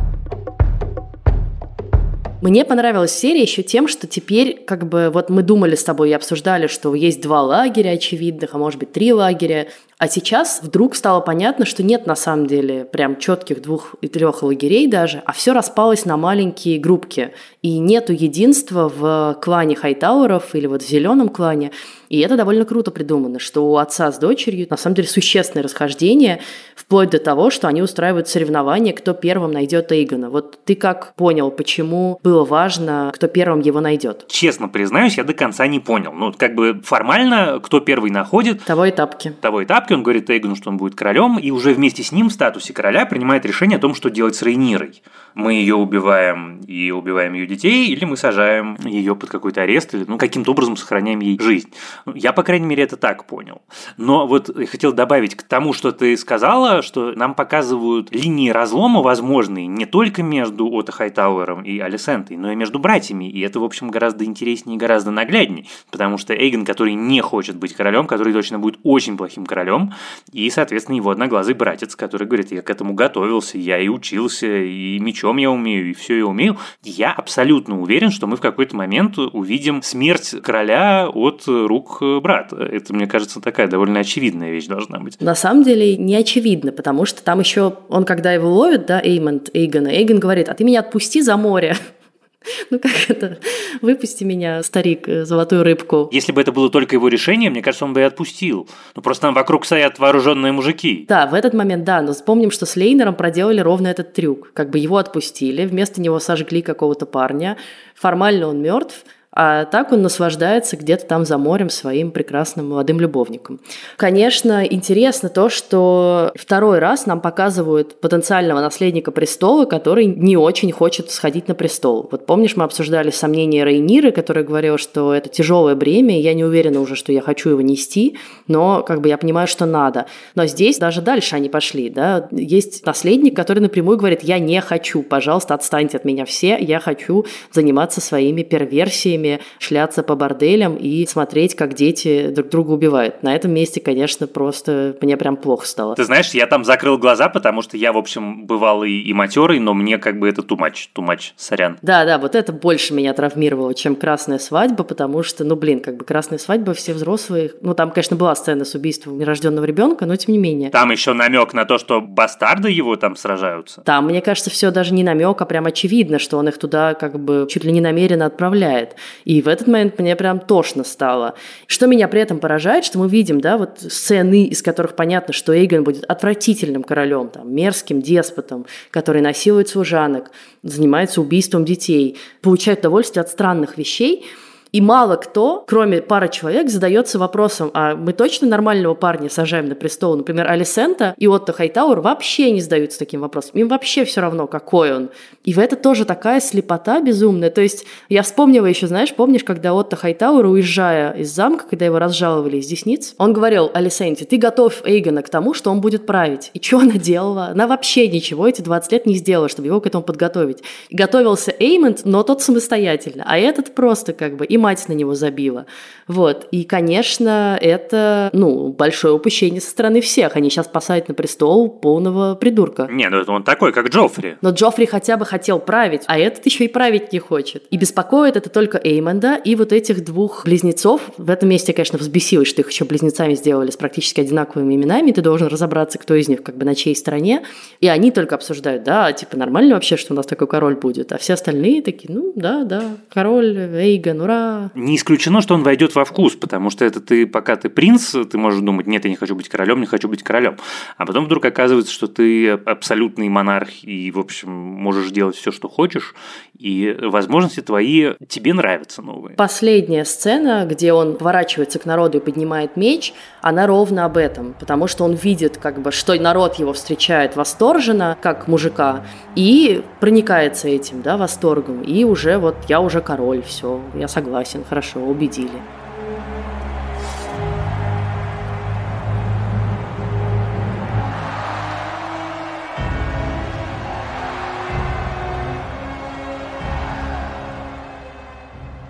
Мне 2.42 2.64
понравилась 2.64 3.12
серия 3.12 3.42
еще 3.42 3.62
тем, 3.62 3.87
что 3.87 4.07
теперь, 4.07 4.64
как 4.66 4.88
бы, 4.88 5.11
вот 5.12 5.28
мы 5.28 5.42
думали 5.42 5.75
с 5.75 5.85
тобой 5.85 6.09
и 6.09 6.12
обсуждали, 6.14 6.69
что 6.69 6.95
есть 6.95 7.21
два 7.21 7.42
лагеря 7.42 7.90
очевидных, 7.90 8.54
а 8.54 8.59
может 8.59 8.80
быть 8.80 8.92
три 8.92 9.12
лагеря, 9.12 9.69
а 10.00 10.09
сейчас 10.09 10.61
вдруг 10.62 10.97
стало 10.97 11.21
понятно, 11.21 11.66
что 11.66 11.83
нет 11.83 12.07
на 12.07 12.16
самом 12.16 12.47
деле 12.47 12.87
прям 12.87 13.19
четких 13.19 13.61
двух 13.61 13.97
и 14.00 14.09
трех 14.09 14.42
лагерей 14.42 14.87
даже, 14.87 15.23
а 15.26 15.33
все 15.33 15.52
распалось 15.52 16.07
на 16.07 16.16
маленькие 16.16 16.80
группки. 16.80 17.35
И 17.61 17.78
нету 17.78 18.14
единства 18.14 18.88
в 18.88 19.38
клане 19.42 19.76
Хайтауэров 19.76 20.54
или 20.54 20.66
вот 20.66 20.83
в 20.83 20.88
зеленом 20.88 21.28
клане. 21.28 21.73
И 22.11 22.19
это 22.19 22.37
довольно 22.37 22.64
круто 22.64 22.90
придумано, 22.90 23.38
что 23.38 23.71
у 23.71 23.76
отца 23.76 24.11
с 24.11 24.19
дочерью 24.19 24.67
на 24.69 24.76
самом 24.76 24.97
деле 24.97 25.07
существенное 25.07 25.62
расхождение, 25.62 26.40
вплоть 26.75 27.11
до 27.11 27.21
того, 27.21 27.50
что 27.50 27.69
они 27.69 27.83
устраивают 27.83 28.26
соревнования, 28.26 28.93
кто 28.93 29.14
первым 29.14 29.52
найдет 29.52 29.93
Эйгона. 29.93 30.29
Вот 30.29 30.59
ты 30.64 30.75
как 30.75 31.14
понял, 31.14 31.52
почему 31.52 32.19
было 32.25 32.45
важно, 32.45 33.12
кто 33.14 33.29
первым 33.29 33.61
его 33.61 33.81
найдет? 33.81 34.26
Честно 34.26 34.69
признаюсь, 34.69 35.19
я 35.19 35.25
до 35.25 35.35
конца 35.35 35.69
не 35.69 35.79
понял. 35.79 36.12
Ну, 36.12 36.33
как 36.37 36.57
бы 36.57 36.81
формально, 36.83 37.61
кто 37.62 37.79
первый 37.79 38.11
находит... 38.11 38.64
Того 38.64 38.87
и 38.87 38.90
тапки. 38.90 39.33
Того 39.40 39.61
и 39.61 39.64
тапки 39.64 39.93
он 39.93 40.02
говорит 40.02 40.29
Эйгону, 40.29 40.57
что 40.57 40.71
он 40.71 40.79
будет 40.79 40.97
королем, 40.97 41.38
и 41.38 41.52
уже 41.52 41.73
вместе 41.73 42.02
с 42.02 42.11
ним 42.11 42.29
в 42.29 42.33
статусе 42.33 42.73
короля 42.73 43.07
принимает 43.07 43.47
решение 43.47 43.76
о 43.76 43.81
том, 43.81 43.95
что 43.95 44.11
делать 44.11 44.35
с 44.35 44.43
Рейнирой. 44.43 45.00
Мы 45.37 45.55
ее 45.55 45.76
убиваем 45.76 46.61
и 46.67 46.90
убиваем 46.90 47.35
ее 47.35 47.47
детей, 47.47 47.87
или 47.87 48.05
мы 48.05 48.17
сажаем 48.17 48.76
ее 48.85 49.14
под 49.14 49.31
какой-то 49.31 49.62
арест, 49.62 49.95
или 49.95 50.05
ну, 50.09 50.19
каким-то 50.19 50.50
образом 50.50 50.76
сохраняем 50.76 51.21
ей 51.21 51.38
жизнь. 51.38 51.73
Ну, 52.07 52.14
я, 52.14 52.33
по 52.33 52.42
крайней 52.42 52.66
мере, 52.66 52.83
это 52.83 52.97
так 52.97 53.26
понял. 53.26 53.62
Но 53.97 54.26
вот 54.26 54.50
хотел 54.69 54.92
добавить 54.92 55.35
к 55.35 55.42
тому, 55.42 55.73
что 55.73 55.92
ты 55.92 56.16
сказала, 56.16 56.83
что 56.83 57.12
нам 57.12 57.35
показывают 57.35 58.12
линии 58.12 58.50
разлома 58.50 59.02
возможные 59.02 59.66
не 59.66 59.87
только 59.87 60.23
между 60.23 60.69
Отто 60.71 60.92
Хайтауэром 60.92 61.62
и 61.62 61.78
Алисентой, 61.78 62.37
но 62.37 62.52
и 62.52 62.57
между 62.57 62.78
братьями. 62.78 63.28
И 63.28 63.40
это, 63.40 63.61
в 63.61 63.64
общем, 63.64 63.90
гораздо 63.90 64.25
интереснее 64.25 64.76
и 64.76 64.78
гораздо 64.78 65.11
нагляднее. 65.11 65.66
Потому 65.90 66.19
что 66.19 66.35
Эйген, 66.35 66.64
который 66.64 66.95
не 66.95 67.21
хочет 67.21 67.57
быть 67.57 67.75
королем, 67.75 68.07
который 68.07 68.33
точно 68.33 68.59
будет 68.59 68.80
очень 68.83 69.16
плохим 69.16 69.47
королем, 69.47 69.92
и, 70.33 70.49
соответственно, 70.50 70.97
его 70.97 71.11
одноглазый 71.11 71.54
братец, 71.54 71.97
который 71.97 72.26
говорит, 72.26 72.52
я 72.52 72.62
к 72.62 72.71
этому 72.71 72.95
готовился, 72.95 73.59
я 73.59 73.78
и 73.78 73.88
учился, 73.88 74.47
и 74.47 74.99
мечом 74.99 75.37
я 75.37 75.50
умею, 75.50 75.90
и 75.90 75.92
все 75.92 76.19
я 76.19 76.26
умею. 76.26 76.57
Я 76.83 77.12
абсолютно 77.12 77.80
уверен, 77.80 78.11
что 78.11 78.26
мы 78.26 78.37
в 78.37 78.40
какой-то 78.40 78.76
момент 78.76 79.19
увидим 79.19 79.83
смерть 79.83 80.35
короля 80.42 81.09
от 81.09 81.45
рук 81.47 81.89
брата. 82.23 82.56
Это, 82.56 82.94
мне 82.94 83.06
кажется, 83.06 83.40
такая 83.40 83.68
довольно 83.68 84.00
очевидная 84.00 84.50
вещь 84.50 84.66
должна 84.66 84.99
быть. 84.99 85.20
На 85.20 85.35
самом 85.35 85.62
деле 85.62 85.97
не 85.97 86.16
очевидно, 86.16 86.73
потому 86.73 87.04
что 87.04 87.23
там 87.23 87.40
еще 87.40 87.75
он, 87.88 88.04
когда 88.04 88.32
его 88.32 88.49
ловит, 88.49 88.87
да, 88.87 89.00
Эймонд 89.02 89.50
Эйгона, 89.54 89.88
Эйген 89.88 90.18
говорит, 90.18 90.49
а 90.49 90.54
ты 90.54 90.64
меня 90.64 90.80
отпусти 90.80 91.23
за 91.23 91.37
море. 91.37 91.76
Ну 92.70 92.78
как 92.78 92.92
это? 93.09 93.38
Выпусти 93.82 94.25
меня, 94.25 94.62
старик, 94.62 95.09
э, 95.09 95.25
золотую 95.25 95.62
рыбку. 95.62 96.09
Если 96.12 96.32
бы 96.32 96.40
это 96.40 96.52
было 96.52 96.70
только 96.70 96.97
его 96.97 97.09
решение, 97.09 97.50
мне 97.50 97.62
кажется, 97.62 97.85
он 97.85 97.92
бы 97.92 98.00
и 98.00 98.04
отпустил. 98.04 98.68
Ну 98.97 99.02
просто 99.02 99.23
там 99.23 99.35
вокруг 99.35 99.66
стоят 99.66 99.99
вооруженные 99.99 100.52
мужики. 100.52 101.04
Да, 101.09 101.26
в 101.26 101.35
этот 101.35 101.52
момент, 101.52 101.85
да, 101.85 102.00
но 102.00 102.12
вспомним, 102.12 102.50
что 102.50 102.66
с 102.66 102.76
Лейнером 102.76 103.14
проделали 103.14 103.61
ровно 103.61 103.88
этот 103.88 104.12
трюк. 104.14 104.52
Как 104.54 104.70
бы 104.70 104.78
его 104.78 104.97
отпустили, 104.97 105.66
вместо 105.66 106.00
него 106.00 106.18
сожгли 106.18 106.62
какого-то 106.62 107.06
парня. 107.06 107.56
Формально 107.94 108.49
он 108.49 108.62
мертв, 108.62 109.04
а 109.33 109.65
так 109.65 109.93
он 109.93 110.03
наслаждается 110.03 110.77
где-то 110.77 111.07
там 111.07 111.25
за 111.25 111.39
морем 111.39 111.71
своим 111.71 112.11
прекрасным 112.11 112.71
молодым 112.71 112.99
любовником. 112.99 113.61
Конечно, 113.97 114.65
интересно 114.65 115.29
то, 115.29 115.49
что 115.49 116.33
второй 116.35 116.81
раз 116.81 117.07
нам 117.07 117.21
показывают 117.21 118.01
потенциального 118.01 118.61
наследника 118.61 119.13
престола, 119.13 119.67
который 119.67 120.07
не 120.07 120.37
очень 120.37 120.73
хочет 120.73 121.11
сходить 121.13 121.47
на 121.47 121.55
престол. 121.55 122.09
Вот 122.11 122.27
помнишь, 122.27 122.57
мы 122.57 122.65
обсуждали 122.65 123.11
сомнения 123.11 123.65
Рейниры, 123.65 124.11
которая 124.11 124.45
говорила, 124.45 124.79
что 124.79 125.15
это 125.15 125.29
тяжелое 125.29 125.77
бремя, 125.77 126.19
и 126.19 126.23
я 126.23 126.35
не 126.35 126.45
уверена 126.45 126.81
уже, 126.81 126.97
что 126.97 127.13
я 127.13 127.21
хочу 127.21 127.51
его 127.51 127.61
нести, 127.61 128.19
но 128.49 128.83
как 128.83 129.01
бы 129.01 129.09
я 129.09 129.17
понимаю, 129.17 129.47
что 129.47 129.65
надо. 129.65 130.07
Но 130.35 130.47
здесь 130.47 130.79
даже 130.79 131.03
дальше 131.03 131.37
они 131.37 131.49
пошли, 131.49 131.89
да, 131.89 132.29
есть 132.33 132.85
наследник, 132.85 133.37
который 133.37 133.61
напрямую 133.61 133.97
говорит, 133.97 134.23
я 134.23 134.41
не 134.41 134.61
хочу, 134.61 135.05
пожалуйста, 135.05 135.55
отстаньте 135.55 135.99
от 135.99 136.05
меня 136.05 136.25
все, 136.25 136.59
я 136.59 136.81
хочу 136.81 137.25
заниматься 137.53 138.01
своими 138.01 138.43
перверсиями, 138.43 139.20
семьями, 139.21 139.41
шляться 139.59 140.03
по 140.03 140.17
борделям 140.17 140.77
и 140.77 141.07
смотреть, 141.07 141.55
как 141.55 141.75
дети 141.75 142.29
друг 142.29 142.49
друга 142.49 142.73
убивают. 142.73 143.23
На 143.23 143.35
этом 143.35 143.53
месте, 143.53 143.81
конечно, 143.81 144.27
просто 144.27 144.97
мне 145.00 145.17
прям 145.17 145.37
плохо 145.37 145.67
стало. 145.67 145.95
Ты 145.95 146.05
знаешь, 146.05 146.31
я 146.31 146.47
там 146.47 146.65
закрыл 146.65 146.99
глаза, 146.99 147.29
потому 147.29 147.62
что 147.62 147.77
я, 147.77 147.93
в 147.93 147.99
общем, 147.99 148.47
бывал 148.47 148.85
и, 148.85 148.91
и 148.91 149.12
матерый, 149.12 149.59
но 149.59 149.75
мне 149.75 149.99
как 149.99 150.19
бы 150.19 150.29
это 150.29 150.43
тумач, 150.43 150.89
тумач, 150.93 151.33
сорян. 151.37 151.79
Да, 151.83 152.05
да, 152.05 152.19
вот 152.19 152.35
это 152.35 152.53
больше 152.53 152.95
меня 152.95 153.12
травмировало, 153.12 153.75
чем 153.75 153.95
красная 153.95 154.39
свадьба, 154.39 154.85
потому 154.85 155.23
что, 155.23 155.45
ну, 155.45 155.57
блин, 155.57 155.81
как 155.81 155.97
бы 155.97 156.05
красная 156.05 156.39
свадьба, 156.39 156.75
все 156.75 156.93
взрослые, 156.93 157.53
ну, 157.61 157.75
там, 157.75 157.91
конечно, 157.91 158.17
была 158.17 158.35
сцена 158.35 158.65
с 158.65 158.75
убийством 158.75 159.19
нерожденного 159.19 159.65
ребенка, 159.65 160.07
но 160.07 160.17
тем 160.17 160.33
не 160.33 160.39
менее. 160.39 160.71
Там 160.71 160.91
еще 160.91 161.12
намек 161.12 161.53
на 161.55 161.65
то, 161.65 161.79
что 161.79 162.00
бастарды 162.00 162.71
его 162.71 162.97
там 162.97 163.17
сражаются. 163.17 163.83
Там, 163.83 164.07
мне 164.07 164.21
кажется, 164.21 164.50
все 164.50 164.71
даже 164.71 164.95
не 164.95 165.05
намек, 165.05 165.41
а 165.41 165.45
прям 165.45 165.67
очевидно, 165.67 166.19
что 166.19 166.39
он 166.39 166.49
их 166.49 166.59
туда 166.59 166.95
как 166.95 167.19
бы 167.19 167.47
чуть 167.50 167.65
ли 167.65 167.73
не 167.73 167.81
намеренно 167.81 168.27
отправляет. 168.27 168.97
И 169.25 169.43
в 169.43 169.49
этот 169.49 169.67
момент 169.67 169.99
мне 169.99 170.17
прям 170.17 170.40
тошно 170.40 170.85
стало. 170.85 171.35
Что 171.67 171.87
меня 171.87 172.09
при 172.09 172.21
этом 172.21 172.38
поражает, 172.38 172.85
что 172.85 172.99
мы 172.99 173.09
видим, 173.09 173.40
да, 173.40 173.59
вот 173.59 173.81
сцены, 173.81 174.45
из 174.47 174.62
которых 174.62 174.97
понятно, 174.97 175.33
что 175.33 175.52
Эйгон 175.52 175.85
будет 175.85 176.05
отвратительным 176.05 176.83
королем, 176.83 177.29
там, 177.29 177.55
мерзким 177.55 178.02
деспотом, 178.02 178.67
который 178.90 179.23
насилует 179.23 179.69
служанок, 179.69 180.31
занимается 180.62 181.21
убийством 181.21 181.64
детей, 181.64 182.19
получает 182.43 182.81
удовольствие 182.81 183.23
от 183.23 183.29
странных 183.29 183.79
вещей– 183.79 184.25
и 184.73 184.81
мало 184.81 185.17
кто, 185.17 185.65
кроме 185.67 186.00
пары 186.00 186.29
человек, 186.29 186.71
задается 186.71 187.19
вопросом, 187.19 187.71
а 187.75 187.97
мы 187.97 188.12
точно 188.12 188.47
нормального 188.47 188.95
парня 188.95 189.29
сажаем 189.29 189.67
на 189.67 189.75
престол? 189.75 190.17
Например, 190.17 190.49
Алисента 190.49 191.15
и 191.19 191.27
Отто 191.27 191.53
Хайтауэр 191.53 192.00
вообще 192.00 192.50
не 192.53 192.61
задаются 192.61 192.99
таким 192.99 193.21
вопросом. 193.21 193.53
Им 193.55 193.69
вообще 193.69 194.05
все 194.05 194.21
равно, 194.21 194.47
какой 194.47 194.95
он. 194.95 195.11
И 195.45 195.53
в 195.53 195.59
это 195.59 195.75
тоже 195.77 196.05
такая 196.05 196.41
слепота 196.41 197.00
безумная. 197.00 197.50
То 197.50 197.61
есть 197.61 197.85
я 198.09 198.23
вспомнила 198.23 198.67
еще, 198.67 198.87
знаешь, 198.87 199.12
помнишь, 199.15 199.43
когда 199.43 199.75
Отто 199.75 199.97
Хайтауэр, 199.97 200.47
уезжая 200.47 201.12
из 201.12 201.35
замка, 201.35 201.65
когда 201.69 201.87
его 201.87 201.99
разжаловали 201.99 202.59
из 202.59 202.67
десниц, 202.67 203.15
он 203.19 203.33
говорил 203.33 203.71
Алисенте, 203.75 204.25
ты 204.25 204.37
готов 204.37 204.83
Эйгона 204.85 205.23
к 205.23 205.29
тому, 205.29 205.53
что 205.53 205.71
он 205.71 205.81
будет 205.81 206.07
править. 206.07 206.50
И 206.55 206.62
что 206.62 206.79
она 206.79 206.95
делала? 206.95 207.47
Она 207.47 207.67
вообще 207.67 208.07
ничего 208.09 208.47
эти 208.47 208.62
20 208.62 208.93
лет 208.93 209.07
не 209.07 209.17
сделала, 209.17 209.49
чтобы 209.49 209.67
его 209.69 209.81
к 209.81 209.87
этому 209.87 210.05
подготовить. 210.05 210.59
Готовился 210.91 211.53
Эймонд, 211.59 212.03
но 212.05 212.23
тот 212.23 212.43
самостоятельно. 212.43 213.25
А 213.27 213.37
этот 213.37 213.75
просто 213.75 214.12
как 214.12 214.37
бы... 214.37 214.45
И 214.45 214.60
мать 214.61 214.85
на 214.88 214.93
него 214.93 215.14
забила. 215.14 215.67
Вот. 216.07 216.47
И, 216.50 216.64
конечно, 216.64 217.59
это, 217.61 218.31
ну, 218.33 218.69
большое 218.73 219.14
упущение 219.14 219.61
со 219.61 219.71
стороны 219.71 220.00
всех. 220.00 220.37
Они 220.37 220.50
сейчас 220.50 220.67
посадят 220.67 221.09
на 221.09 221.14
престол 221.14 221.69
полного 221.69 222.35
придурка. 222.35 222.88
Не, 222.90 223.09
ну 223.09 223.19
это 223.19 223.33
он 223.33 223.43
такой, 223.45 223.73
как 223.73 223.88
Джоффри. 223.88 224.37
Но 224.40 224.50
Джоффри 224.50 224.87
хотя 224.87 225.17
бы 225.17 225.25
хотел 225.25 225.59
править, 225.61 226.02
а 226.07 226.19
этот 226.19 226.45
еще 226.47 226.64
и 226.64 226.69
править 226.69 227.12
не 227.12 227.19
хочет. 227.19 227.64
И 227.71 227.76
беспокоит 227.76 228.37
это 228.37 228.50
только 228.50 228.81
Эймонда 228.83 229.37
и 229.37 229.55
вот 229.55 229.73
этих 229.73 230.05
двух 230.05 230.45
близнецов. 230.45 231.00
В 231.17 231.31
этом 231.31 231.49
месте, 231.49 231.73
конечно, 231.73 231.99
взбесилось, 231.99 232.49
что 232.49 232.62
их 232.62 232.71
еще 232.71 232.85
близнецами 232.85 233.35
сделали 233.35 233.71
с 233.71 233.76
практически 233.76 234.21
одинаковыми 234.21 234.75
именами. 234.75 235.12
Ты 235.12 235.23
должен 235.23 235.47
разобраться, 235.47 235.99
кто 235.99 236.14
из 236.14 236.29
них 236.29 236.43
как 236.43 236.57
бы 236.57 236.64
на 236.64 236.75
чьей 236.75 236.97
стороне. 236.97 237.45
И 237.81 237.88
они 237.88 238.11
только 238.11 238.35
обсуждают, 238.35 238.83
да, 238.83 239.12
типа 239.12 239.37
нормально 239.37 239.75
вообще, 239.75 239.97
что 239.97 240.12
у 240.12 240.17
нас 240.17 240.26
такой 240.26 240.47
король 240.47 240.75
будет. 240.75 241.12
А 241.12 241.19
все 241.19 241.35
остальные 241.35 241.83
такие, 241.83 242.12
ну 242.12 242.33
да, 242.35 242.64
да, 242.64 242.83
король, 243.09 243.57
Эйгон, 243.57 244.21
ура, 244.21 244.50
не 244.75 244.97
исключено, 244.97 245.40
что 245.40 245.54
он 245.54 245.62
войдет 245.62 245.95
во 245.95 246.04
вкус, 246.04 246.35
потому 246.35 246.71
что 246.71 246.85
это 246.85 247.00
ты, 247.00 247.26
пока 247.26 247.57
ты 247.57 247.69
принц, 247.69 248.11
ты 248.12 248.38
можешь 248.38 248.61
думать, 248.61 248.87
нет, 248.87 249.04
я 249.04 249.11
не 249.11 249.16
хочу 249.16 249.35
быть 249.35 249.49
королем, 249.49 249.80
не 249.80 249.87
хочу 249.87 250.09
быть 250.09 250.23
королем. 250.23 250.57
А 250.97 251.07
потом 251.07 251.25
вдруг 251.25 251.45
оказывается, 251.45 251.92
что 251.92 252.07
ты 252.07 252.50
абсолютный 252.50 253.28
монарх 253.28 253.83
и, 253.83 254.11
в 254.11 254.19
общем, 254.19 254.50
можешь 254.50 255.11
делать 255.11 255.37
все, 255.37 255.50
что 255.50 255.69
хочешь, 255.69 256.14
и 256.59 256.97
возможности 257.00 257.61
твои 257.61 258.14
тебе 258.28 258.52
нравятся 258.54 259.02
новые. 259.02 259.37
Последняя 259.37 260.04
сцена, 260.04 260.66
где 260.69 260.92
он 260.92 261.16
поворачивается 261.16 261.78
к 261.78 261.87
народу 261.87 262.19
и 262.19 262.21
поднимает 262.21 262.76
меч, 262.76 263.14
она 263.40 263.66
ровно 263.66 264.04
об 264.04 264.16
этом, 264.16 264.54
потому 264.59 264.87
что 264.87 265.04
он 265.04 265.14
видит, 265.14 265.57
как 265.57 265.80
бы, 265.80 265.92
что 265.92 266.14
народ 266.21 266.57
его 266.57 266.73
встречает 266.73 267.37
восторженно, 267.37 268.16
как 268.21 268.49
мужика, 268.49 269.04
и 269.35 269.83
проникается 270.00 270.69
этим, 270.69 271.02
да, 271.02 271.16
восторгом, 271.16 271.83
и 271.83 272.04
уже 272.04 272.38
вот 272.38 272.57
я 272.69 272.80
уже 272.80 273.00
король, 273.00 273.42
все, 273.42 273.80
я 273.95 274.09
согласен, 274.09 274.39
хорошо, 274.64 275.00
убедили. 275.00 275.61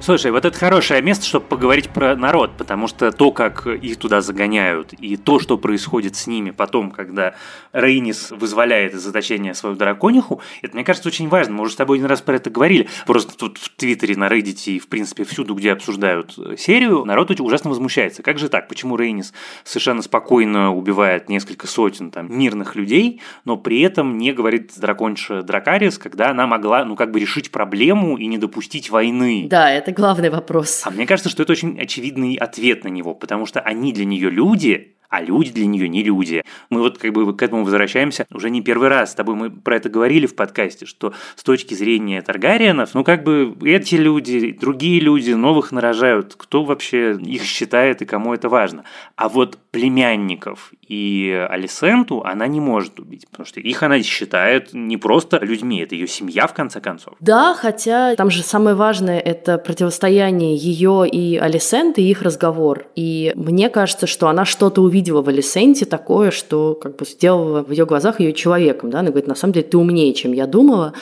Слушай, 0.02 0.30
вот 0.30 0.47
это 0.47 0.59
хорошее 0.59 1.02
место, 1.02 1.26
чтобы 1.26 1.45
поговорить 1.45 1.90
про 1.90 2.16
народ, 2.16 2.52
потому 2.57 2.88
что 2.88 3.12
то, 3.12 3.33
как 3.33 3.66
их 3.66 3.99
туда 3.99 4.23
загоняют, 4.23 4.95
и 4.95 5.19
то, 5.19 5.38
что 5.38 5.59
происходит 5.59 6.16
с 6.16 6.26
ними 6.26 6.52
потом, 6.52 6.90
когда 6.90 7.35
Рейнис 7.75 8.30
вызволяет 8.30 8.95
из 8.95 9.02
заточения 9.02 9.52
свою 9.52 9.76
дракониху, 9.76 10.40
это, 10.62 10.75
мне 10.75 10.85
кажется, 10.85 11.11
очень 11.11 11.28
важно. 11.28 11.52
Мы 11.52 11.64
уже 11.64 11.75
с 11.75 11.76
тобой 11.76 11.99
один 11.99 12.09
раз 12.09 12.23
про 12.23 12.37
это 12.37 12.49
говорили. 12.49 12.88
Просто 13.07 13.37
тут 13.37 13.59
в 13.59 13.69
Твиттере, 13.76 14.16
на 14.16 14.28
Reddit 14.28 14.73
и, 14.73 14.78
в 14.78 14.88
принципе, 14.88 15.25
всюду, 15.25 15.54
где 15.54 15.71
обсуждают 15.73 16.35
серию, 16.59 17.04
народ 17.04 17.30
очень 17.30 17.45
ужасно 17.45 17.69
возмущается. 17.69 18.23
Как 18.23 18.38
же 18.38 18.49
так? 18.49 18.69
Почему 18.69 18.97
Рейнис 18.97 19.35
совершенно 19.64 20.00
спокойно 20.00 20.75
убивает 20.75 21.28
несколько 21.28 21.66
сотен 21.66 22.11
там 22.11 22.35
мирных 22.35 22.75
людей, 22.75 23.21
но 23.45 23.59
при 23.59 23.83
этом 23.83 24.16
не 24.16 24.32
говорит 24.32 24.73
драконша 24.78 25.43
Дракарис, 25.43 25.99
когда 25.99 26.30
она 26.30 26.47
могла, 26.47 26.86
ну, 26.86 26.97
как 26.97 27.10
бы 27.10 27.21
решить 27.21 27.50
проблему 27.50 28.17
и 28.17 28.25
не 28.26 28.39
допустить 28.39 28.89
войны? 28.89 29.47
Да, 29.50 29.71
это 29.71 29.90
главный 29.93 30.31
вопрос. 30.31 30.83
А 30.85 30.91
мне 30.91 31.07
кажется, 31.07 31.31
что 31.31 31.43
это 31.43 31.53
очень 31.53 31.79
очевидный 31.81 32.35
ответ 32.35 32.85
на 32.85 32.89
него, 32.89 33.15
потому 33.15 33.47
что 33.47 33.61
они 33.61 33.93
для 33.93 34.05
нее 34.05 34.31
люди, 34.31 34.97
а 35.11 35.21
люди 35.21 35.51
для 35.51 35.67
нее 35.67 35.89
не 35.89 36.03
люди. 36.03 36.45
Мы 36.71 36.81
вот 36.81 36.99
как 36.99 37.13
бы 37.13 37.37
к 37.37 37.43
этому 37.43 37.65
возвращаемся 37.65 38.27
уже 38.33 38.49
не 38.49 38.63
первый 38.63 38.89
раз. 38.89 39.11
С 39.11 39.15
тобой 39.15 39.35
мы 39.35 39.51
про 39.51 39.77
это 39.77 39.91
говорили 39.91 40.27
в 40.27 40.35
подкасте, 40.35 40.87
что 40.87 41.13
с 41.37 41.43
точки 41.43 41.75
зрения 41.75 42.23
Таргариенов, 42.23 42.95
ну 42.95 43.05
как 43.05 43.25
бы 43.25 43.55
эти 43.65 43.97
люди, 43.97 44.53
другие 44.53 45.01
люди 45.01 45.33
новых 45.33 45.73
нарожают. 45.73 46.35
Кто 46.37 46.65
вообще 46.65 47.19
их 47.21 47.43
считает 47.43 48.03
и 48.03 48.07
кому 48.07 48.33
это 48.35 48.49
важно? 48.49 48.85
А 49.17 49.29
вот 49.29 49.59
племянников 49.73 50.73
и 50.87 51.47
Алисенту 51.51 52.23
она 52.25 52.47
не 52.47 52.61
может 52.61 52.99
убить, 53.01 53.27
потому 53.31 53.47
что 53.47 53.61
их 53.61 53.83
она 53.83 54.03
считает 54.03 54.71
не 54.73 54.97
просто 54.97 55.39
людьми, 55.39 55.81
это 55.81 55.95
ее 55.95 56.07
семья 56.07 56.47
в 56.47 56.55
конце 56.55 56.81
концов. 56.81 57.15
Да, 57.21 57.55
хотя 57.55 58.15
там 58.17 58.31
же 58.31 58.43
самое 58.43 58.77
важное 58.77 59.19
это 59.19 59.59
противостояние 59.59 60.57
ее 60.57 61.09
и 61.09 61.37
Алисенты 61.37 62.03
их 62.03 62.23
разговор. 62.23 62.87
И 62.95 63.33
мне 63.35 63.71
кажется, 63.71 64.07
что 64.07 64.29
она 64.29 64.45
что-то 64.45 64.83
увидела 64.83 65.00
увидела 65.00 65.23
в 65.23 65.28
Алисенте 65.28 65.86
такое, 65.86 66.30
что 66.30 66.75
как 66.75 66.97
бы 66.97 67.06
сделала 67.06 67.63
в 67.63 67.71
ее 67.71 67.86
глазах 67.86 68.21
ее 68.21 68.34
человеком. 68.34 68.91
Да? 68.91 69.00
Она 69.00 69.08
говорит, 69.08 69.28
на 69.28 69.34
самом 69.34 69.54
деле 69.54 69.67
ты 69.67 69.78
умнее, 69.78 70.13
чем 70.13 70.32
я 70.32 70.47
думала. 70.47 70.93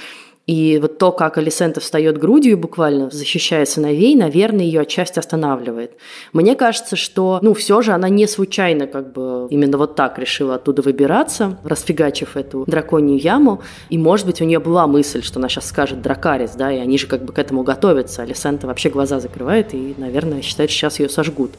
И 0.46 0.78
вот 0.80 0.96
то, 0.96 1.12
как 1.12 1.36
Алисента 1.36 1.78
встает 1.80 2.16
грудью 2.16 2.56
буквально, 2.56 3.10
защищая 3.10 3.66
сыновей, 3.66 4.16
наверное, 4.16 4.64
ее 4.64 4.80
отчасти 4.80 5.18
останавливает. 5.18 5.90
Мне 6.32 6.54
кажется, 6.54 6.96
что, 6.96 7.38
ну, 7.42 7.52
все 7.52 7.82
же 7.82 7.92
она 7.92 8.08
не 8.08 8.26
случайно 8.26 8.86
как 8.86 9.12
бы 9.12 9.48
именно 9.50 9.76
вот 9.76 9.94
так 9.94 10.18
решила 10.18 10.54
оттуда 10.54 10.80
выбираться, 10.80 11.58
расфигачив 11.64 12.36
эту 12.38 12.64
драконью 12.66 13.18
яму. 13.18 13.60
И, 13.90 13.98
может 13.98 14.24
быть, 14.24 14.40
у 14.40 14.44
нее 14.44 14.58
была 14.58 14.86
мысль, 14.86 15.22
что 15.22 15.38
она 15.38 15.50
сейчас 15.50 15.66
скажет 15.66 16.00
Дракарис, 16.00 16.52
да, 16.52 16.72
и 16.72 16.78
они 16.78 16.96
же 16.96 17.08
как 17.08 17.26
бы 17.26 17.34
к 17.34 17.38
этому 17.38 17.62
готовятся. 17.62 18.22
Алисента 18.22 18.66
вообще 18.68 18.88
глаза 18.88 19.20
закрывает 19.20 19.74
и, 19.74 19.94
наверное, 19.98 20.40
считает, 20.40 20.70
что 20.70 20.78
сейчас 20.78 20.98
ее 21.00 21.10
сожгут. 21.10 21.50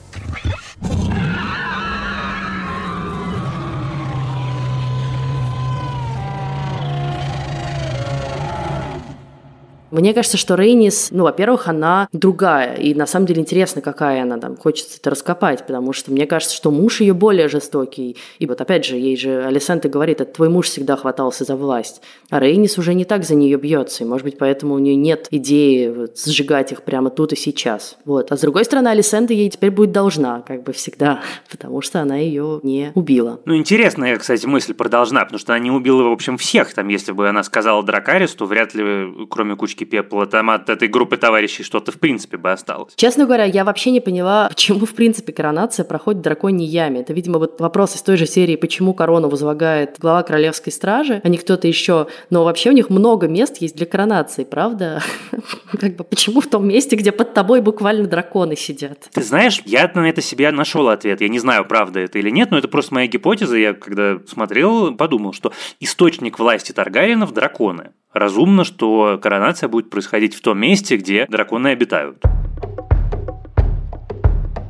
Мне 9.92 10.14
кажется, 10.14 10.38
что 10.38 10.56
Рейнис, 10.56 11.10
ну, 11.12 11.24
во-первых, 11.24 11.68
она 11.68 12.08
другая, 12.12 12.76
и 12.76 12.94
на 12.94 13.08
самом 13.08 13.26
деле 13.26 13.42
интересно, 13.42 13.82
какая 13.82 14.22
она 14.22 14.38
там, 14.38 14.56
хочется 14.56 14.98
это 15.00 15.10
раскопать, 15.10 15.66
потому 15.66 15.94
что 15.94 16.12
мне 16.12 16.28
кажется, 16.28 16.56
что 16.56 16.72
муж 16.72 17.02
ее 17.02 17.14
более 17.14 17.48
жестокий, 17.48 18.18
и 18.38 18.46
вот 18.46 18.62
опять 18.62 18.86
же, 18.86 18.98
ей 18.98 19.18
же 19.18 19.44
Алисанта 19.44 19.90
говорит, 19.90 20.22
это 20.22 20.34
твой 20.34 20.50
муж 20.50 20.68
всегда 20.68 20.96
хватался 20.96 21.44
за 21.44 21.56
власть, 21.56 22.02
а 22.30 22.40
Рейнис 22.40 22.78
уже 22.78 22.94
не 22.94 23.06
так 23.06 23.24
за 23.24 23.36
нее 23.36 23.58
бьется, 23.58 24.04
и, 24.04 24.08
может 24.08 24.26
быть, 24.26 24.38
поэтому 24.38 24.76
у 24.76 24.80
нее 24.80 24.96
нет 24.96 25.28
идеи 25.32 25.90
вот, 25.90 26.20
сжигать 26.20 26.72
их 26.72 26.84
прямо 26.84 27.10
тут 27.10 27.34
и 27.34 27.36
сейчас. 27.36 27.98
Вот. 28.06 28.32
А 28.32 28.38
с 28.38 28.42
другой 28.42 28.66
стороны, 28.66 28.90
Алисанта 28.90 29.34
ей 29.34 29.50
теперь 29.50 29.72
будет 29.72 29.92
должна, 29.92 30.42
как 30.42 30.64
бы 30.64 30.72
всегда, 30.72 31.22
потому 31.52 31.82
что 31.82 32.02
она 32.02 32.18
ее 32.18 32.60
не 32.64 32.92
убила. 32.96 33.40
Ну, 33.46 33.56
интересная, 33.56 34.18
кстати, 34.18 34.46
мысль 34.46 34.74
продолжена, 34.74 35.22
потому 35.22 35.40
что 35.40 35.54
она 35.54 35.64
не 35.64 35.72
убила, 35.72 36.04
в 36.04 36.12
общем, 36.12 36.38
всех, 36.38 36.74
там, 36.74 36.88
если 36.90 37.12
бы 37.12 37.28
она 37.28 37.44
сказала 37.44 37.84
Дракарис, 37.84 38.36
то 38.36 38.46
вряд 38.46 38.74
ли, 38.76 39.28
кроме 39.30 39.56
кучки 39.56 39.79
кучки 39.80 39.84
пепла 39.86 40.26
там 40.26 40.50
от 40.50 40.70
этой 40.70 40.88
группы 40.88 41.18
товарищей 41.18 41.64
что-то 41.64 41.92
в 41.92 42.00
принципе 42.00 42.38
бы 42.38 42.52
осталось. 42.52 42.94
Честно 42.96 43.26
говоря, 43.26 43.46
я 43.46 43.64
вообще 43.64 43.92
не 43.92 44.00
поняла, 44.00 44.48
почему 44.50 44.86
в 44.86 44.94
принципе 44.94 45.32
коронация 45.34 45.86
проходит 45.86 46.20
в 46.20 46.24
драконьей 46.24 46.70
яме. 46.70 47.02
Это, 47.02 47.14
видимо, 47.14 47.40
вот 47.40 47.62
вопрос 47.62 47.96
из 47.96 48.02
той 48.02 48.18
же 48.18 48.26
серии, 48.26 48.56
почему 48.56 48.94
корону 48.94 49.30
возлагает 49.30 49.98
глава 50.00 50.24
королевской 50.24 50.72
стражи, 50.72 51.22
а 51.24 51.30
не 51.30 51.38
кто-то 51.38 51.68
еще. 51.68 52.08
Но 52.30 52.44
вообще 52.44 52.70
у 52.70 52.74
них 52.74 52.90
много 52.90 53.28
мест 53.28 53.58
есть 53.62 53.76
для 53.76 53.86
коронации, 53.86 54.44
правда? 54.44 55.02
Как 55.80 55.96
бы 55.96 56.04
почему 56.04 56.42
в 56.42 56.48
том 56.48 56.68
месте, 56.68 56.96
где 56.96 57.12
под 57.12 57.34
тобой 57.34 57.62
буквально 57.62 58.08
драконы 58.08 58.56
сидят? 58.56 59.10
Ты 59.14 59.24
знаешь, 59.24 59.62
я 59.66 59.90
на 59.94 60.10
это 60.10 60.22
себе 60.22 60.52
нашел 60.52 60.90
ответ. 60.90 61.22
Я 61.22 61.30
не 61.30 61.40
знаю, 61.40 61.66
правда 61.66 62.00
это 62.00 62.20
или 62.20 62.30
нет, 62.30 62.52
но 62.52 62.58
это 62.58 62.68
просто 62.68 62.94
моя 62.94 63.08
гипотеза. 63.08 63.58
Я 63.58 63.74
когда 63.74 64.18
смотрел, 64.28 64.96
подумал, 64.96 65.34
что 65.34 65.52
источник 65.80 66.40
власти 66.40 66.72
Таргариенов– 66.72 67.34
драконы. 67.40 67.92
Разумно, 68.14 68.64
что 68.64 69.20
коронация 69.22 69.69
будет 69.70 69.90
происходить 69.90 70.36
в 70.36 70.42
том 70.42 70.60
месте, 70.60 70.98
где 70.98 71.26
драконы 71.28 71.70
обитают. 71.70 72.22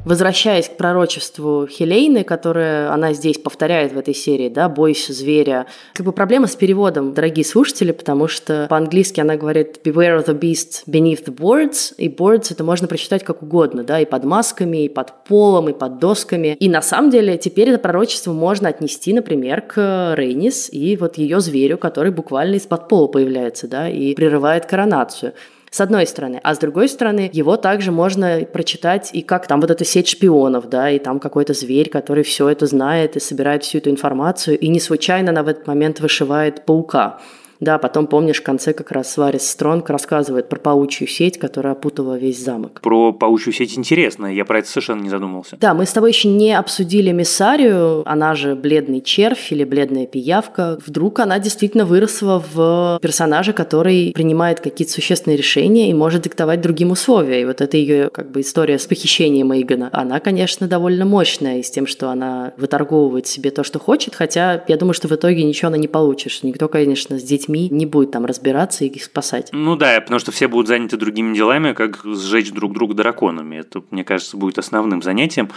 Возвращаясь 0.09 0.67
к 0.67 0.75
пророчеству 0.75 1.67
Хелейны, 1.67 2.23
которое 2.23 2.91
она 2.91 3.13
здесь 3.13 3.37
повторяет 3.37 3.93
в 3.93 3.97
этой 3.99 4.15
серии, 4.15 4.49
да, 4.49 4.67
«Бойся 4.67 5.13
зверя». 5.13 5.67
Как 5.93 6.03
бы 6.03 6.11
проблема 6.13 6.47
с 6.47 6.55
переводом, 6.55 7.13
дорогие 7.13 7.45
слушатели, 7.45 7.91
потому 7.91 8.27
что 8.27 8.65
по-английски 8.71 9.19
она 9.19 9.35
говорит 9.35 9.81
«beware 9.83 10.17
of 10.17 10.25
the 10.25 10.33
beast 10.33 10.81
beneath 10.87 11.25
the 11.25 11.35
boards», 11.35 11.93
и 11.99 12.09
boards 12.09 12.47
это 12.49 12.63
можно 12.63 12.87
прочитать 12.87 13.23
как 13.23 13.43
угодно, 13.43 13.83
да, 13.83 13.99
и 13.99 14.05
под 14.05 14.23
масками, 14.23 14.85
и 14.85 14.89
под 14.89 15.25
полом, 15.25 15.69
и 15.69 15.73
под 15.73 15.99
досками. 15.99 16.57
И 16.59 16.69
на 16.69 16.81
самом 16.81 17.11
деле 17.11 17.37
теперь 17.37 17.69
это 17.69 17.77
пророчество 17.77 18.33
можно 18.33 18.69
отнести, 18.69 19.13
например, 19.13 19.61
к 19.61 20.15
Рейнис 20.17 20.69
и 20.71 20.97
вот 20.97 21.19
ее 21.19 21.39
зверю, 21.39 21.77
который 21.77 22.11
буквально 22.11 22.55
из-под 22.55 22.87
пола 22.87 23.05
появляется, 23.05 23.67
да, 23.67 23.87
и 23.87 24.15
прерывает 24.15 24.65
коронацию 24.65 25.33
с 25.71 25.81
одной 25.81 26.07
стороны. 26.07 26.39
А 26.43 26.55
с 26.55 26.59
другой 26.59 26.89
стороны, 26.89 27.29
его 27.31 27.57
также 27.57 27.91
можно 27.91 28.41
прочитать 28.51 29.11
и 29.13 29.21
как 29.21 29.47
там 29.47 29.61
вот 29.61 29.71
эта 29.71 29.85
сеть 29.85 30.07
шпионов, 30.07 30.69
да, 30.69 30.89
и 30.89 30.99
там 30.99 31.19
какой-то 31.19 31.53
зверь, 31.53 31.89
который 31.89 32.23
все 32.23 32.49
это 32.49 32.65
знает 32.65 33.15
и 33.15 33.19
собирает 33.19 33.63
всю 33.63 33.79
эту 33.79 33.89
информацию, 33.89 34.57
и 34.57 34.67
не 34.67 34.79
случайно 34.79 35.31
она 35.31 35.43
в 35.43 35.47
этот 35.47 35.67
момент 35.67 35.99
вышивает 35.99 36.65
паука. 36.65 37.19
Да, 37.59 37.77
потом, 37.77 38.07
помнишь, 38.07 38.39
в 38.39 38.43
конце 38.43 38.73
как 38.73 38.91
раз 38.91 39.11
Сварис 39.11 39.49
Стронг 39.49 39.89
рассказывает 39.89 40.47
про 40.47 40.59
паучью 40.59 41.07
сеть, 41.07 41.37
которая 41.37 41.73
опутала 41.73 42.17
весь 42.17 42.43
замок. 42.43 42.79
Про 42.81 43.11
паучью 43.11 43.51
сеть 43.51 43.77
интересно, 43.77 44.33
я 44.33 44.45
про 44.45 44.59
это 44.59 44.69
совершенно 44.69 45.01
не 45.01 45.09
задумался. 45.09 45.57
Да, 45.59 45.73
мы 45.73 45.85
с 45.85 45.91
тобой 45.91 46.11
еще 46.11 46.29
не 46.29 46.57
обсудили 46.57 47.11
Миссарию, 47.11 48.03
она 48.09 48.35
же 48.35 48.55
бледный 48.55 49.01
червь 49.01 49.51
или 49.51 49.63
бледная 49.63 50.07
пиявка. 50.07 50.79
Вдруг 50.85 51.19
она 51.19 51.39
действительно 51.39 51.85
выросла 51.85 52.43
в 52.53 52.99
персонажа, 53.01 53.51
который 53.51 54.13
принимает 54.13 54.61
какие-то 54.61 54.93
существенные 54.93 55.37
решения 55.37 55.89
и 55.89 55.93
может 55.93 56.21
диктовать 56.21 56.61
другим 56.61 56.91
условия. 56.91 57.41
И 57.41 57.45
вот 57.45 57.61
это 57.61 57.75
ее 57.75 58.09
как 58.09 58.31
бы 58.31 58.41
история 58.41 58.79
с 58.79 58.85
похищением 58.85 59.51
Эйгона. 59.51 59.89
Она, 59.91 60.19
конечно, 60.19 60.67
довольно 60.67 61.05
мощная 61.05 61.59
и 61.59 61.63
с 61.63 61.69
тем, 61.69 61.87
что 61.87 62.09
она 62.09 62.53
выторговывает 62.57 63.27
себе 63.27 63.51
то, 63.51 63.63
что 63.63 63.79
хочет, 63.79 64.15
хотя 64.15 64.63
я 64.67 64.77
думаю, 64.77 64.93
что 64.93 65.07
в 65.07 65.11
итоге 65.11 65.43
ничего 65.43 65.67
она 65.67 65.77
не 65.77 65.87
получишь. 65.87 66.43
Никто, 66.43 66.69
конечно, 66.69 67.19
с 67.19 67.23
детьми 67.23 67.48
детьми 67.49 67.69
не 67.69 67.85
будет 67.85 68.11
там 68.11 68.25
разбираться 68.25 68.85
и 68.85 68.87
их 68.87 69.03
спасать. 69.03 69.49
Ну 69.51 69.75
да, 69.75 69.99
потому 69.99 70.19
что 70.19 70.31
все 70.31 70.47
будут 70.47 70.67
заняты 70.67 70.97
другими 70.97 71.35
делами, 71.35 71.73
как 71.73 72.01
сжечь 72.03 72.51
друг 72.51 72.73
друга 72.73 72.93
драконами. 72.93 73.57
Это, 73.57 73.83
мне 73.91 74.03
кажется, 74.03 74.37
будет 74.37 74.57
основным 74.57 75.01
занятием. 75.01 75.49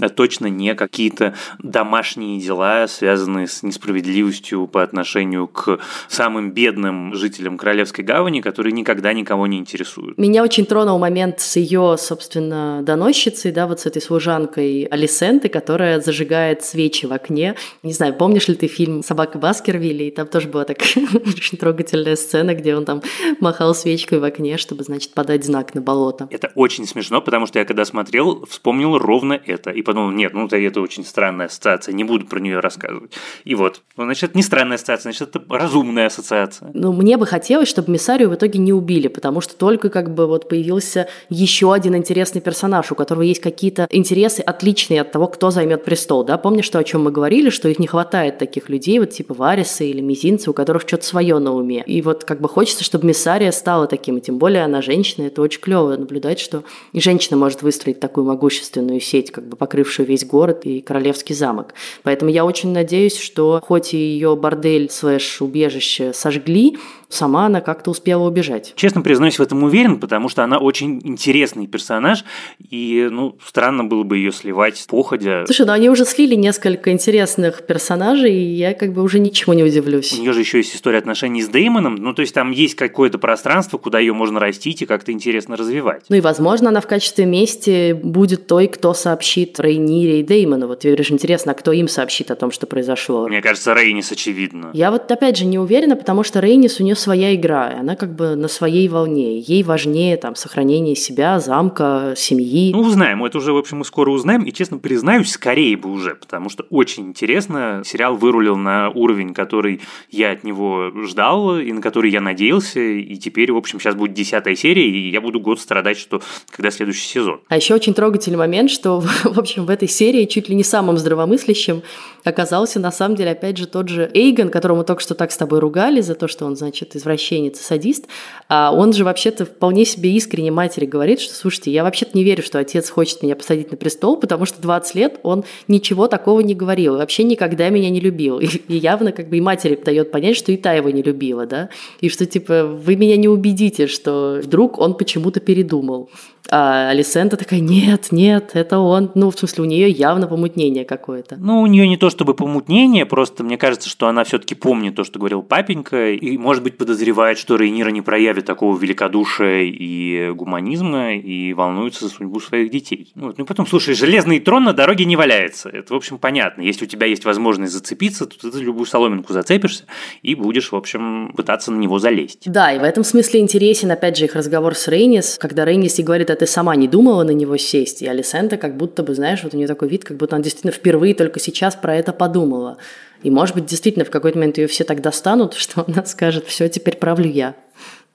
А 0.00 0.08
точно 0.08 0.46
не 0.46 0.74
какие-то 0.74 1.34
домашние 1.58 2.40
дела, 2.40 2.86
связанные 2.88 3.46
с 3.46 3.62
несправедливостью 3.62 4.66
по 4.66 4.82
отношению 4.82 5.48
к 5.48 5.80
самым 6.08 6.52
бедным 6.52 7.14
жителям 7.14 7.58
Королевской 7.58 8.04
гавани, 8.04 8.40
которые 8.40 8.72
никогда 8.72 9.12
никого 9.12 9.46
не 9.46 9.58
интересуют. 9.58 10.18
Меня 10.18 10.42
очень 10.42 10.66
тронул 10.66 10.98
момент 10.98 11.40
с 11.40 11.56
ее, 11.56 11.96
собственно, 11.98 12.82
доносчицей, 12.82 13.52
да, 13.52 13.66
вот 13.66 13.80
с 13.80 13.86
этой 13.86 14.02
служанкой 14.02 14.84
Алисенты, 14.84 15.48
которая 15.48 16.00
зажигает 16.00 16.62
свечи 16.62 17.06
в 17.06 17.12
окне. 17.12 17.56
Не 17.82 17.92
знаю, 17.92 18.14
помнишь 18.14 18.48
ли 18.48 18.54
ты 18.54 18.66
фильм 18.66 19.02
«Собака 19.02 19.38
Баскервилли»? 19.38 20.04
И 20.04 20.10
там 20.10 20.26
тоже 20.26 20.48
было 20.48 20.64
так 20.64 20.78
очень 21.40 21.56
трогательная 21.56 22.16
сцена, 22.16 22.54
где 22.54 22.76
он 22.76 22.84
там 22.84 23.02
махал 23.40 23.74
свечкой 23.74 24.18
в 24.18 24.24
окне, 24.24 24.58
чтобы, 24.58 24.84
значит, 24.84 25.14
подать 25.14 25.44
знак 25.44 25.74
на 25.74 25.80
болото. 25.80 26.28
Это 26.30 26.52
очень 26.54 26.86
смешно, 26.86 27.22
потому 27.22 27.46
что 27.46 27.58
я 27.58 27.64
когда 27.64 27.86
смотрел, 27.86 28.44
вспомнил 28.46 28.98
ровно 28.98 29.40
это. 29.46 29.70
И 29.70 29.80
подумал, 29.80 30.10
нет, 30.10 30.34
ну 30.34 30.46
это 30.46 30.80
очень 30.80 31.04
странная 31.04 31.46
ассоциация, 31.46 31.94
не 31.94 32.04
буду 32.04 32.26
про 32.26 32.40
нее 32.40 32.60
рассказывать. 32.60 33.12
И 33.44 33.54
вот, 33.54 33.80
ну, 33.96 34.04
значит, 34.04 34.30
это 34.30 34.36
не 34.36 34.42
странная 34.42 34.76
ассоциация, 34.76 35.12
значит, 35.12 35.34
это 35.34 35.42
разумная 35.48 36.06
ассоциация. 36.06 36.70
Ну, 36.74 36.92
мне 36.92 37.16
бы 37.16 37.26
хотелось, 37.26 37.68
чтобы 37.68 37.90
Миссарию 37.90 38.28
в 38.28 38.34
итоге 38.34 38.58
не 38.58 38.74
убили, 38.74 39.08
потому 39.08 39.40
что 39.40 39.56
только 39.56 39.88
как 39.88 40.12
бы 40.12 40.26
вот 40.26 40.48
появился 40.48 41.08
еще 41.30 41.72
один 41.72 41.96
интересный 41.96 42.42
персонаж, 42.42 42.92
у 42.92 42.94
которого 42.94 43.22
есть 43.22 43.40
какие-то 43.40 43.88
интересы 43.90 44.40
отличные 44.40 45.00
от 45.00 45.10
того, 45.10 45.26
кто 45.26 45.50
займет 45.50 45.84
престол, 45.84 46.22
да? 46.22 46.36
Помнишь, 46.36 46.66
что 46.66 46.78
о 46.78 46.84
чем 46.84 47.04
мы 47.04 47.10
говорили, 47.10 47.48
что 47.48 47.68
их 47.68 47.78
не 47.78 47.86
хватает 47.86 48.36
таких 48.36 48.68
людей, 48.68 48.98
вот 48.98 49.10
типа 49.10 49.32
Вариса 49.32 49.84
или 49.84 50.02
Мизинца, 50.02 50.50
у 50.50 50.54
которых 50.54 50.82
что-то 50.82 51.04
свое 51.04 51.29
свое 51.30 51.38
на 51.38 51.54
уме. 51.54 51.82
И 51.86 52.02
вот 52.02 52.24
как 52.24 52.40
бы 52.40 52.48
хочется, 52.48 52.84
чтобы 52.84 53.06
Миссария 53.06 53.52
стала 53.52 53.86
таким, 53.86 54.18
и 54.18 54.20
тем 54.20 54.38
более 54.38 54.64
она 54.64 54.82
женщина, 54.82 55.26
это 55.26 55.42
очень 55.42 55.60
клево 55.60 55.96
наблюдать, 55.96 56.40
что 56.40 56.64
и 56.92 57.00
женщина 57.00 57.36
может 57.36 57.62
выстроить 57.62 58.00
такую 58.00 58.26
могущественную 58.26 59.00
сеть, 59.00 59.30
как 59.30 59.46
бы 59.46 59.56
покрывшую 59.56 60.06
весь 60.06 60.24
город 60.24 60.62
и 60.64 60.80
королевский 60.80 61.34
замок. 61.34 61.74
Поэтому 62.02 62.30
я 62.30 62.44
очень 62.44 62.72
надеюсь, 62.72 63.16
что 63.16 63.60
хоть 63.64 63.94
и 63.94 63.98
ее 63.98 64.36
бордель 64.36 64.90
слэш 64.90 65.40
убежище 65.40 66.12
сожгли, 66.12 66.78
сама 67.10 67.46
она 67.46 67.60
как-то 67.60 67.90
успела 67.90 68.26
убежать. 68.26 68.72
Честно 68.76 69.02
признаюсь, 69.02 69.38
в 69.38 69.42
этом 69.42 69.62
уверен, 69.62 69.98
потому 69.98 70.28
что 70.28 70.42
она 70.42 70.58
очень 70.58 71.00
интересный 71.04 71.66
персонаж, 71.66 72.24
и, 72.70 73.08
ну, 73.10 73.36
странно 73.44 73.84
было 73.84 74.02
бы 74.02 74.16
ее 74.16 74.32
сливать 74.32 74.84
походя. 74.88 75.44
Слушай, 75.46 75.66
ну 75.66 75.72
они 75.72 75.90
уже 75.90 76.04
слили 76.04 76.34
несколько 76.34 76.92
интересных 76.92 77.66
персонажей, 77.66 78.34
и 78.34 78.54
я 78.54 78.74
как 78.74 78.92
бы 78.92 79.02
уже 79.02 79.18
ничего 79.18 79.54
не 79.54 79.62
удивлюсь. 79.62 80.12
У 80.12 80.20
нее 80.22 80.32
же 80.32 80.40
еще 80.40 80.58
есть 80.58 80.74
история 80.74 80.98
отношений 80.98 81.42
с 81.42 81.48
Деймоном, 81.48 81.96
ну, 81.96 82.14
то 82.14 82.22
есть 82.22 82.34
там 82.34 82.50
есть 82.52 82.74
какое-то 82.76 83.18
пространство, 83.18 83.78
куда 83.78 83.98
ее 83.98 84.12
можно 84.12 84.40
растить 84.40 84.82
и 84.82 84.86
как-то 84.86 85.12
интересно 85.12 85.56
развивать. 85.56 86.04
Ну 86.08 86.16
и, 86.16 86.20
возможно, 86.20 86.68
она 86.68 86.80
в 86.80 86.86
качестве 86.86 87.26
мести 87.26 87.92
будет 87.92 88.46
той, 88.46 88.68
кто 88.68 88.94
сообщит 88.94 89.58
Рейнире 89.58 90.20
и 90.20 90.22
Деймону. 90.22 90.68
Вот 90.68 90.80
тебе 90.80 91.02
же 91.02 91.12
интересно, 91.12 91.52
а 91.52 91.54
кто 91.54 91.72
им 91.72 91.88
сообщит 91.88 92.30
о 92.30 92.36
том, 92.36 92.50
что 92.50 92.66
произошло. 92.66 93.26
Мне 93.28 93.42
кажется, 93.42 93.74
Рейнис 93.74 94.12
очевидно. 94.12 94.70
Я 94.72 94.90
вот 94.90 95.10
опять 95.10 95.36
же 95.36 95.44
не 95.44 95.58
уверена, 95.58 95.96
потому 95.96 96.22
что 96.22 96.40
Рейнис 96.40 96.80
у 96.80 96.84
нее 96.84 96.96
своя 97.00 97.34
игра, 97.34 97.72
и 97.72 97.76
она 97.76 97.96
как 97.96 98.14
бы 98.14 98.36
на 98.36 98.48
своей 98.48 98.88
волне. 98.88 99.38
Ей 99.38 99.62
важнее 99.62 100.16
там 100.16 100.36
сохранение 100.36 100.94
себя, 100.94 101.40
замка, 101.40 102.14
семьи. 102.16 102.72
Ну, 102.72 102.80
узнаем. 102.80 103.24
Это 103.24 103.38
уже, 103.38 103.52
в 103.52 103.56
общем, 103.56 103.78
мы 103.78 103.84
скоро 103.84 104.10
узнаем. 104.10 104.42
И, 104.42 104.52
честно 104.52 104.78
признаюсь, 104.78 105.30
скорее 105.30 105.76
бы 105.76 105.90
уже, 105.90 106.14
потому 106.14 106.48
что 106.48 106.64
очень 106.70 107.08
интересно. 107.08 107.82
Сериал 107.84 108.16
вырулил 108.16 108.56
на 108.56 108.90
уровень, 108.90 109.34
который 109.34 109.80
я 110.10 110.32
от 110.32 110.44
него 110.44 110.92
ждал, 111.04 111.58
и 111.58 111.72
на 111.72 111.82
который 111.82 112.10
я 112.10 112.20
надеялся. 112.20 112.80
И 112.80 113.16
теперь, 113.16 113.52
в 113.52 113.56
общем, 113.56 113.80
сейчас 113.80 113.94
будет 113.94 114.12
десятая 114.12 114.54
серия, 114.54 114.88
и 114.88 115.10
я 115.10 115.20
буду 115.20 115.40
год 115.40 115.60
страдать, 115.60 115.98
что 115.98 116.22
когда 116.50 116.70
следующий 116.70 117.08
сезон. 117.08 117.40
А 117.48 117.56
еще 117.56 117.74
очень 117.74 117.94
трогательный 117.94 118.38
момент, 118.38 118.70
что, 118.70 119.00
в 119.24 119.38
общем, 119.38 119.66
в 119.66 119.70
этой 119.70 119.88
серии 119.88 120.26
чуть 120.26 120.48
ли 120.48 120.54
не 120.54 120.64
самым 120.64 120.98
здравомыслящим 120.98 121.82
оказался, 122.24 122.80
на 122.80 122.92
самом 122.92 123.16
деле, 123.16 123.30
опять 123.30 123.56
же, 123.56 123.66
тот 123.66 123.88
же 123.88 124.10
Эйгон, 124.12 124.50
которому 124.50 124.84
только 124.84 125.02
что 125.02 125.14
так 125.14 125.32
с 125.32 125.36
тобой 125.36 125.60
ругали 125.60 126.00
за 126.00 126.14
то, 126.14 126.28
что 126.28 126.46
он, 126.46 126.56
значит, 126.56 126.89
извращенец 126.96 127.60
и 127.60 127.62
садист, 127.62 128.06
а 128.48 128.72
он 128.72 128.92
же 128.92 129.04
вообще-то 129.04 129.44
вполне 129.44 129.84
себе 129.84 130.10
искренне 130.12 130.50
матери 130.50 130.84
говорит, 130.84 131.20
что, 131.20 131.34
слушайте, 131.34 131.70
я 131.70 131.84
вообще-то 131.84 132.16
не 132.16 132.24
верю, 132.24 132.42
что 132.42 132.58
отец 132.58 132.90
хочет 132.90 133.22
меня 133.22 133.36
посадить 133.36 133.70
на 133.70 133.76
престол, 133.76 134.16
потому 134.16 134.44
что 134.46 134.60
20 134.60 134.94
лет 134.94 135.20
он 135.22 135.44
ничего 135.68 136.08
такого 136.08 136.40
не 136.40 136.54
говорил, 136.54 136.96
вообще 136.96 137.22
никогда 137.22 137.68
меня 137.68 137.90
не 137.90 138.00
любил. 138.00 138.38
И, 138.40 138.46
и 138.46 138.76
явно 138.76 139.12
как 139.12 139.28
бы 139.28 139.36
и 139.36 139.40
матери 139.40 139.76
дает 139.76 140.10
понять, 140.10 140.36
что 140.36 140.52
и 140.52 140.56
та 140.56 140.72
его 140.72 140.90
не 140.90 141.02
любила, 141.02 141.46
да, 141.46 141.68
и 142.00 142.08
что, 142.08 142.26
типа, 142.26 142.64
вы 142.64 142.96
меня 142.96 143.16
не 143.16 143.28
убедите, 143.28 143.86
что 143.86 144.40
вдруг 144.42 144.78
он 144.78 144.94
почему-то 144.94 145.40
передумал. 145.40 146.10
А 146.52 146.90
Алисента 146.90 147.36
такая, 147.36 147.60
нет, 147.60 148.08
нет, 148.10 148.50
это 148.54 148.78
он. 148.80 149.12
Ну, 149.14 149.30
в 149.30 149.38
смысле, 149.38 149.62
у 149.62 149.66
нее 149.66 149.88
явно 149.88 150.26
помутнение 150.26 150.84
какое-то. 150.84 151.36
Ну, 151.36 151.60
у 151.60 151.66
нее 151.66 151.86
не 151.86 151.96
то 151.96 152.10
чтобы 152.10 152.34
помутнение, 152.34 153.06
просто 153.06 153.44
мне 153.44 153.56
кажется, 153.56 153.88
что 153.88 154.08
она 154.08 154.24
все-таки 154.24 154.56
помнит 154.56 154.96
то, 154.96 155.04
что 155.04 155.20
говорил 155.20 155.42
папенька, 155.42 156.10
и, 156.10 156.36
может 156.38 156.64
быть, 156.64 156.76
подозревает, 156.80 157.36
что 157.36 157.56
Рейнира 157.56 157.90
не 157.90 158.00
проявит 158.00 158.46
такого 158.46 158.74
великодушия 158.78 159.64
и 159.64 160.30
гуманизма, 160.32 161.14
и 161.14 161.52
волнуется 161.52 162.06
за 162.06 162.10
судьбу 162.10 162.40
своих 162.40 162.70
детей. 162.70 163.12
Ну, 163.14 163.26
вот. 163.26 163.36
ну 163.36 163.44
потом, 163.44 163.66
слушай, 163.66 163.94
железный 163.94 164.40
трон 164.40 164.64
на 164.64 164.72
дороге 164.72 165.04
не 165.04 165.14
валяется. 165.14 165.68
Это, 165.68 165.92
в 165.92 165.96
общем, 165.98 166.16
понятно. 166.16 166.62
Если 166.62 166.86
у 166.86 166.88
тебя 166.88 167.06
есть 167.06 167.26
возможность 167.26 167.74
зацепиться, 167.74 168.24
то 168.24 168.34
ты 168.38 168.50
за 168.50 168.62
любую 168.62 168.86
соломинку 168.86 169.34
зацепишься 169.34 169.84
и 170.22 170.34
будешь, 170.34 170.72
в 170.72 170.74
общем, 170.74 171.34
пытаться 171.36 171.70
на 171.70 171.78
него 171.78 171.98
залезть. 171.98 172.50
Да, 172.50 172.72
и 172.72 172.78
в 172.78 172.82
этом 172.82 173.04
смысле 173.04 173.40
интересен, 173.40 173.90
опять 173.90 174.16
же, 174.16 174.24
их 174.24 174.34
разговор 174.34 174.74
с 174.74 174.88
Рейнис, 174.88 175.36
когда 175.38 175.66
Рейнис 175.66 175.98
и 175.98 176.02
говорит, 176.02 176.30
а 176.30 176.36
ты 176.36 176.46
сама 176.46 176.76
не 176.76 176.88
думала 176.88 177.24
на 177.24 177.32
него 177.32 177.58
сесть, 177.58 178.00
и 178.00 178.06
Алисента 178.06 178.56
как 178.56 178.78
будто 178.78 179.02
бы, 179.02 179.14
знаешь, 179.14 179.42
вот 179.42 179.52
у 179.52 179.58
нее 179.58 179.68
такой 179.68 179.88
вид, 179.90 180.04
как 180.04 180.16
будто 180.16 180.36
она 180.36 180.42
действительно 180.42 180.72
впервые 180.72 181.14
только 181.14 181.40
сейчас 181.40 181.76
про 181.76 181.94
это 181.94 182.14
подумала. 182.14 182.78
И, 183.22 183.30
может 183.30 183.54
быть, 183.54 183.66
действительно 183.66 184.04
в 184.04 184.10
какой-то 184.10 184.38
момент 184.38 184.58
ее 184.58 184.66
все 184.66 184.84
так 184.84 185.00
достанут, 185.00 185.54
что 185.54 185.84
она 185.86 186.04
скажет, 186.04 186.46
все, 186.46 186.68
теперь 186.68 186.96
правлю 186.96 187.30
я. 187.30 187.54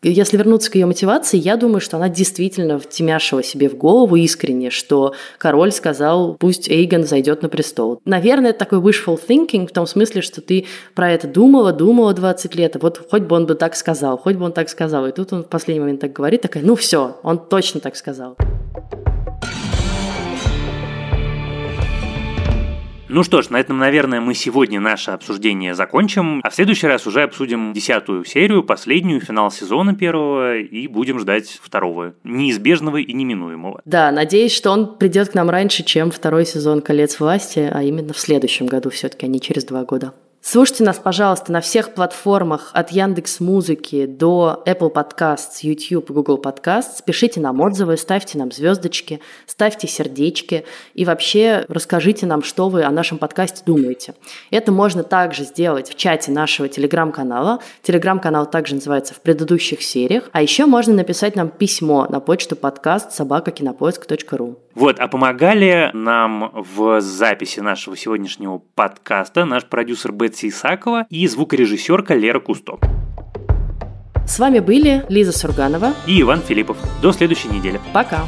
Если 0.07 0.37
вернуться 0.37 0.69
к 0.69 0.75
ее 0.75 0.85
мотивации, 0.85 1.37
я 1.37 1.57
думаю, 1.57 1.81
что 1.81 1.97
она 1.97 2.09
действительно 2.09 2.77
втемяшила 2.77 3.41
себе 3.41 3.69
в 3.69 3.75
голову 3.75 4.15
искренне, 4.17 4.69
что 4.69 5.15
король 5.39 5.71
сказал, 5.71 6.35
пусть 6.35 6.69
Эйгон 6.69 7.05
зайдет 7.05 7.41
на 7.41 7.49
престол. 7.49 8.01
Наверное, 8.05 8.51
это 8.51 8.59
такой 8.59 8.79
wishful 8.81 9.19
thinking 9.19 9.65
в 9.65 9.71
том 9.71 9.87
смысле, 9.87 10.21
что 10.21 10.41
ты 10.41 10.67
про 10.93 11.11
это 11.11 11.27
думала, 11.27 11.73
думала 11.73 12.13
20 12.13 12.53
лет, 12.53 12.75
а 12.75 12.79
вот 12.79 13.03
хоть 13.09 13.23
бы 13.23 13.35
он 13.35 13.47
бы 13.47 13.55
так 13.55 13.75
сказал, 13.75 14.19
хоть 14.19 14.35
бы 14.35 14.45
он 14.45 14.51
так 14.51 14.69
сказал. 14.69 15.07
И 15.07 15.11
тут 15.11 15.33
он 15.33 15.43
в 15.43 15.47
последний 15.47 15.81
момент 15.81 16.01
так 16.01 16.13
говорит, 16.13 16.41
такая, 16.41 16.63
ну 16.63 16.75
все, 16.75 17.17
он 17.23 17.39
точно 17.39 17.79
так 17.79 17.95
сказал. 17.95 18.37
Ну 23.07 23.23
что 23.23 23.43
ж, 23.43 23.49
на 23.51 23.57
этом, 23.57 23.77
наверное, 23.77 24.19
мы 24.19 24.33
сегодня 24.33 24.79
наше 24.79 25.11
обсуждение 25.11 25.75
закончим, 25.75 26.41
а 26.43 26.49
в 26.49 26.55
следующий 26.55 26.87
раз 26.87 27.05
уже 27.05 27.21
обсудим 27.21 27.71
десятую 27.71 28.25
серию, 28.25 28.63
последнюю, 28.63 29.21
финал 29.21 29.51
сезона 29.51 29.93
первого, 29.95 30.57
и 30.57 30.87
будем 30.87 31.19
ждать 31.19 31.59
второго, 31.61 32.15
неизбежного 32.23 32.97
и 32.97 33.13
неминуемого. 33.13 33.81
Да, 33.85 34.11
надеюсь, 34.11 34.53
что 34.53 34.71
он 34.71 34.97
придет 34.97 35.29
к 35.29 35.33
нам 35.35 35.51
раньше, 35.51 35.83
чем 35.83 36.09
второй 36.09 36.47
сезон 36.47 36.81
«Колец 36.81 37.19
власти», 37.19 37.69
а 37.71 37.83
именно 37.83 38.11
в 38.11 38.19
следующем 38.19 38.65
году 38.65 38.89
все-таки, 38.89 39.27
а 39.27 39.29
не 39.29 39.39
через 39.39 39.65
два 39.65 39.83
года. 39.83 40.13
Слушайте 40.47 40.83
нас, 40.83 40.99
пожалуйста, 40.99 41.51
на 41.51 41.59
всех 41.59 41.95
платформах 41.95 42.69
от 42.73 42.91
Яндекс 42.91 43.39
Музыки 43.39 44.05
до 44.05 44.61
Apple 44.67 44.93
Podcasts, 44.93 45.63
YouTube, 45.63 46.11
Google 46.11 46.39
Podcasts. 46.39 47.03
Пишите 47.03 47.39
нам 47.39 47.61
отзывы, 47.61 47.97
ставьте 47.97 48.37
нам 48.37 48.51
звездочки, 48.51 49.21
ставьте 49.47 49.87
сердечки 49.87 50.63
и 50.93 51.03
вообще 51.03 51.65
расскажите 51.67 52.27
нам, 52.27 52.43
что 52.43 52.69
вы 52.69 52.83
о 52.83 52.91
нашем 52.91 53.17
подкасте 53.17 53.63
думаете. 53.65 54.13
Это 54.51 54.71
можно 54.71 55.01
также 55.01 55.45
сделать 55.45 55.89
в 55.89 55.95
чате 55.95 56.31
нашего 56.31 56.69
телеграм-канала. 56.69 57.59
Телеграм-канал 57.81 58.47
также 58.47 58.75
называется 58.75 59.15
в 59.15 59.21
предыдущих 59.21 59.81
сериях. 59.81 60.29
А 60.31 60.43
еще 60.43 60.67
можно 60.67 60.93
написать 60.93 61.35
нам 61.35 61.49
письмо 61.49 62.05
на 62.07 62.19
почту 62.19 62.55
подкаст 62.55 63.13
собакакинопоиск.ру. 63.13 64.59
Вот, 64.75 64.99
а 64.99 65.07
помогали 65.07 65.89
нам 65.93 66.51
в 66.53 66.99
записи 66.99 67.61
нашего 67.61 67.95
сегодняшнего 67.95 68.61
подкаста 68.75 69.45
наш 69.45 69.65
продюсер 69.65 70.11
Бетси 70.35 70.49
Исакова 70.49 71.05
и 71.09 71.27
звукорежиссерка 71.27 72.13
Лера 72.13 72.39
Кусто. 72.39 72.77
С 74.27 74.37
вами 74.37 74.59
были 74.59 75.05
Лиза 75.07 75.31
Сурганова 75.31 75.93
и 76.07 76.21
Иван 76.21 76.41
Филиппов. 76.41 76.77
До 77.01 77.13
следующей 77.13 77.47
недели. 77.47 77.79
Пока. 77.93 78.25